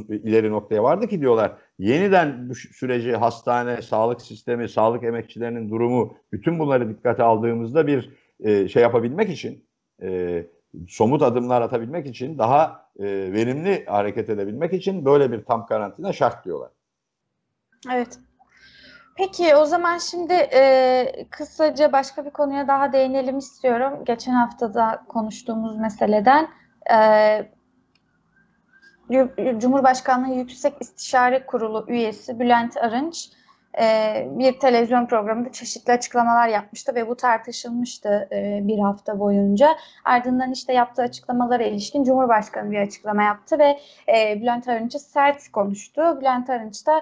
ileri 0.09 0.51
noktaya 0.51 0.83
vardı 0.83 1.07
ki 1.07 1.21
diyorlar. 1.21 1.51
Yeniden 1.79 2.49
bu 2.49 2.53
sü- 2.53 2.73
süreci 2.73 3.15
hastane, 3.15 3.81
sağlık 3.81 4.21
sistemi, 4.21 4.69
sağlık 4.69 5.03
emekçilerinin 5.03 5.69
durumu 5.69 6.17
bütün 6.31 6.59
bunları 6.59 6.89
dikkate 6.89 7.23
aldığımızda 7.23 7.87
bir 7.87 8.09
e, 8.39 8.67
şey 8.67 8.83
yapabilmek 8.83 9.29
için, 9.29 9.65
e, 10.01 10.43
somut 10.87 11.21
adımlar 11.21 11.61
atabilmek 11.61 12.07
için 12.07 12.37
daha 12.37 12.89
e, 12.99 13.05
verimli 13.05 13.85
hareket 13.85 14.29
edebilmek 14.29 14.73
için 14.73 15.05
böyle 15.05 15.31
bir 15.31 15.45
tam 15.45 15.65
karantina 15.65 16.13
şart 16.13 16.45
diyorlar. 16.45 16.71
Evet. 17.93 18.19
Peki 19.17 19.55
o 19.55 19.65
zaman 19.65 19.97
şimdi 19.97 20.33
e, 20.33 21.25
kısaca 21.29 21.91
başka 21.91 22.25
bir 22.25 22.29
konuya 22.29 22.67
daha 22.67 22.93
değinelim 22.93 23.37
istiyorum. 23.37 24.05
Geçen 24.05 24.33
hafta 24.33 24.73
da 24.73 25.03
konuştuğumuz 25.07 25.77
meseleden. 25.77 26.47
E, 26.91 27.51
Cumhurbaşkanlığı 29.57 30.33
Yüksek 30.33 30.73
İstişare 30.79 31.45
Kurulu 31.45 31.85
üyesi 31.87 32.39
Bülent 32.39 32.77
Arınç 32.77 33.29
e, 33.81 34.27
bir 34.29 34.59
televizyon 34.59 35.05
programında 35.05 35.51
çeşitli 35.51 35.93
açıklamalar 35.93 36.47
yapmıştı 36.47 36.95
ve 36.95 37.07
bu 37.07 37.15
tartışılmıştı 37.15 38.27
e, 38.31 38.59
bir 38.67 38.79
hafta 38.79 39.19
boyunca. 39.19 39.69
Ardından 40.05 40.51
işte 40.51 40.73
yaptığı 40.73 41.01
açıklamalara 41.01 41.63
ilişkin 41.63 42.03
Cumhurbaşkanı 42.03 42.71
bir 42.71 42.77
açıklama 42.77 43.23
yaptı 43.23 43.59
ve 43.59 43.79
e, 44.07 44.41
Bülent 44.41 44.67
Arınç'ı 44.67 44.99
sert 44.99 45.51
konuştu. 45.51 46.17
Bülent 46.21 46.49
Arınç 46.49 46.87
da 46.87 47.01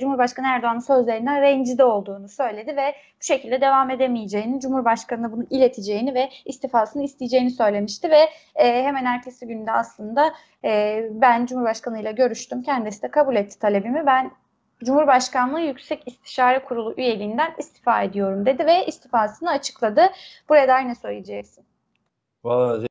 Cumhurbaşkanı 0.00 0.46
Erdoğan'ın 0.46 0.78
sözlerinden 0.78 1.40
rencide 1.40 1.84
olduğunu 1.84 2.28
söyledi 2.28 2.76
ve 2.76 2.94
bu 3.20 3.24
şekilde 3.24 3.60
devam 3.60 3.90
edemeyeceğini, 3.90 4.60
Cumhurbaşkanı'na 4.60 5.32
bunu 5.32 5.44
ileteceğini 5.50 6.14
ve 6.14 6.28
istifasını 6.44 7.02
isteyeceğini 7.02 7.50
söylemişti 7.50 8.10
ve 8.10 8.28
hemen 8.54 9.04
ertesi 9.04 9.46
günde 9.46 9.72
aslında 9.72 10.34
ben 11.10 11.46
Cumhurbaşkanı 11.46 12.00
ile 12.00 12.12
görüştüm. 12.12 12.62
Kendisi 12.62 13.02
de 13.02 13.08
kabul 13.08 13.36
etti 13.36 13.58
talebimi. 13.58 14.06
Ben 14.06 14.30
Cumhurbaşkanlığı 14.84 15.60
Yüksek 15.60 16.02
İstişare 16.06 16.64
Kurulu 16.64 16.94
üyeliğinden 16.96 17.54
istifa 17.58 18.02
ediyorum 18.02 18.46
dedi 18.46 18.66
ve 18.66 18.86
istifasını 18.86 19.50
açıkladı. 19.50 20.00
Buraya 20.48 20.68
da 20.68 20.78
ne 20.78 20.94
söyleyeceksin? 20.94 21.64
Valla 22.44 22.86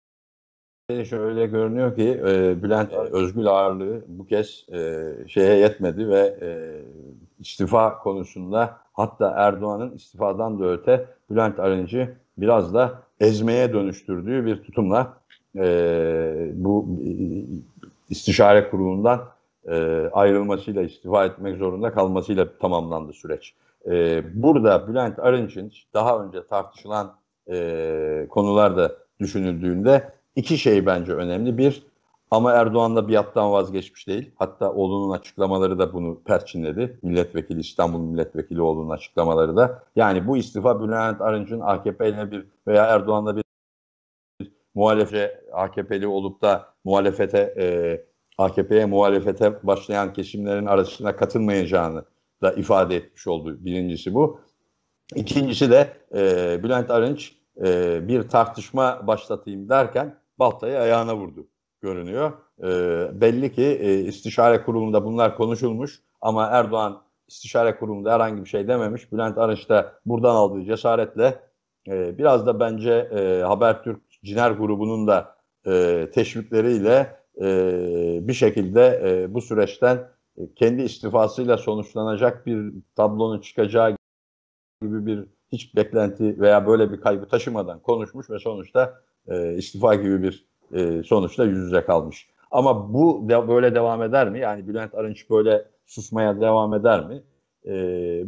şöyle 1.09 1.45
görünüyor 1.45 1.95
ki 1.95 2.21
e, 2.27 2.63
Bülent 2.63 2.93
Özgül 2.93 3.47
ağırlığı 3.47 4.01
bu 4.07 4.25
kez 4.25 4.65
e, 4.73 5.07
şeye 5.27 5.55
yetmedi 5.57 6.09
ve 6.09 6.37
e, 6.41 6.49
istifa 7.39 7.99
konusunda 7.99 8.77
hatta 8.93 9.33
Erdoğan'ın 9.37 9.95
istifadan 9.95 10.59
da 10.59 10.65
öte 10.65 11.05
Bülent 11.29 11.59
Arıncı 11.59 12.15
biraz 12.37 12.73
da 12.73 13.01
ezmeye 13.19 13.73
dönüştürdüğü 13.73 14.45
bir 14.45 14.63
tutumla 14.63 15.13
e, 15.55 16.51
bu 16.53 16.87
e, 17.01 17.09
istişare 18.09 18.69
kurulundan 18.69 19.21
e, 19.69 20.09
ayrılmasıyla 20.13 20.81
istifa 20.81 21.25
etmek 21.25 21.57
zorunda 21.57 21.91
kalmasıyla 21.91 22.57
tamamlandı 22.57 23.13
süreç. 23.13 23.53
E, 23.87 24.23
burada 24.43 24.87
Bülent 24.87 25.19
Arınç'ın 25.19 25.71
daha 25.93 26.23
önce 26.23 26.47
tartışılan 26.47 27.15
e, 27.51 28.27
konularda 28.29 28.91
düşünüldüğünde 29.19 30.11
iki 30.35 30.57
şey 30.57 30.85
bence 30.85 31.13
önemli. 31.13 31.57
Bir, 31.57 31.83
ama 32.31 32.51
Erdoğan 32.51 32.95
da 32.95 33.07
biattan 33.07 33.51
vazgeçmiş 33.51 34.07
değil. 34.07 34.31
Hatta 34.35 34.73
oğlunun 34.73 35.11
açıklamaları 35.11 35.79
da 35.79 35.93
bunu 35.93 36.21
perçinledi. 36.25 36.99
Milletvekili, 37.01 37.59
İstanbul 37.59 37.99
Milletvekili 37.99 38.61
oğlunun 38.61 38.89
açıklamaları 38.89 39.57
da. 39.57 39.83
Yani 39.95 40.27
bu 40.27 40.37
istifa 40.37 40.83
Bülent 40.83 41.21
Arınç'ın 41.21 41.59
AKP 41.59 42.31
bir 42.31 42.45
veya 42.67 42.85
Erdoğan'la 42.85 43.35
bir 43.35 43.43
muhalefet 44.75 45.43
AKP'li 45.53 46.07
olup 46.07 46.41
da 46.41 46.65
muhalefete 46.83 47.53
e, 47.57 47.65
AKP'ye 48.39 48.85
muhalefete 48.85 49.67
başlayan 49.67 50.13
kesimlerin 50.13 50.65
arasına 50.65 51.15
katılmayacağını 51.15 52.05
da 52.41 52.53
ifade 52.53 52.95
etmiş 52.95 53.27
oldu. 53.27 53.65
Birincisi 53.65 54.13
bu. 54.13 54.39
İkincisi 55.15 55.71
de 55.71 55.93
e, 56.15 56.63
Bülent 56.63 56.91
Arınç 56.91 57.33
e, 57.65 57.99
bir 58.07 58.29
tartışma 58.29 59.07
başlatayım 59.07 59.69
derken 59.69 60.15
baltayı 60.39 60.79
ayağına 60.79 61.15
vurdu 61.15 61.47
görünüyor. 61.81 62.31
E, 62.63 62.67
belli 63.21 63.53
ki 63.53 63.63
e, 63.63 63.99
istişare 63.99 64.63
kurulunda 64.63 65.05
bunlar 65.05 65.37
konuşulmuş 65.37 65.99
ama 66.21 66.45
Erdoğan 66.45 67.01
istişare 67.27 67.77
kurulunda 67.77 68.13
herhangi 68.13 68.43
bir 68.43 68.49
şey 68.49 68.67
dememiş. 68.67 69.11
Bülent 69.11 69.37
Arınç 69.37 69.69
da 69.69 69.93
buradan 70.05 70.35
aldığı 70.35 70.65
cesaretle 70.65 71.39
e, 71.87 72.17
biraz 72.17 72.45
da 72.45 72.59
bence 72.59 72.91
e, 72.91 73.43
Habertürk 73.43 74.01
Ciner 74.23 74.51
grubunun 74.51 75.07
da 75.07 75.35
e, 75.67 76.07
teşvikleriyle 76.13 77.18
e, 77.41 78.27
bir 78.27 78.33
şekilde 78.33 79.01
e, 79.05 79.33
bu 79.33 79.41
süreçten 79.41 80.07
e, 80.37 80.53
kendi 80.55 80.81
istifasıyla 80.81 81.57
sonuçlanacak 81.57 82.45
bir 82.45 82.73
tablonun 82.95 83.41
çıkacağı 83.41 83.95
gibi 84.81 85.05
bir 85.05 85.25
hiç 85.51 85.75
beklenti 85.75 86.39
veya 86.39 86.67
böyle 86.67 86.91
bir 86.91 87.01
kaybı 87.01 87.27
taşımadan 87.27 87.79
konuşmuş 87.79 88.29
ve 88.29 88.39
sonuçta 88.39 89.01
e, 89.27 89.53
istifa 89.53 89.95
gibi 89.95 90.23
bir 90.23 90.45
e, 90.73 91.03
sonuçta 91.03 91.45
yüz 91.45 91.57
yüze 91.57 91.85
kalmış. 91.85 92.27
Ama 92.51 92.93
bu 92.93 93.25
de, 93.29 93.47
böyle 93.47 93.75
devam 93.75 94.03
eder 94.03 94.29
mi? 94.29 94.39
Yani 94.39 94.67
Bülent 94.67 94.95
Arınç 94.95 95.29
böyle 95.29 95.65
susmaya 95.85 96.41
devam 96.41 96.73
eder 96.73 97.05
mi? 97.05 97.23
E, 97.65 97.71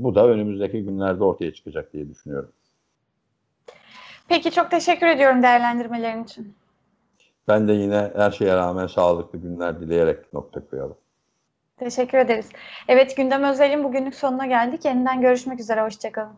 bu 0.04 0.15
da 0.15 0.28
önümüzdeki 0.28 0.84
günlerde 0.84 1.24
ortaya 1.24 1.54
çıkacak 1.54 1.93
diye 1.93 2.10
düşünüyorum. 2.10 2.52
Peki 4.28 4.52
çok 4.52 4.71
teşekkür 4.71 5.08
ediyorum 5.08 5.43
değerlendirmelerin 5.43 6.24
için. 6.24 6.56
Ben 7.47 7.67
de 7.67 7.73
yine 7.73 8.12
her 8.15 8.32
şeye 8.32 8.56
rağmen 8.56 8.88
sağlıklı 8.88 9.39
günler 9.39 9.80
dileyerek 9.80 10.34
nokta 10.34 10.67
koyalım. 10.69 10.97
Teşekkür 11.77 12.17
ederiz. 12.17 12.49
Evet 12.88 13.17
gündem 13.17 13.43
özelin 13.43 13.84
bugünlük 13.84 14.15
sonuna 14.15 14.45
geldik. 14.45 14.86
Yeniden 14.86 15.21
görüşmek 15.21 15.60
üzere. 15.60 15.82
Hoşçakalın. 15.82 16.34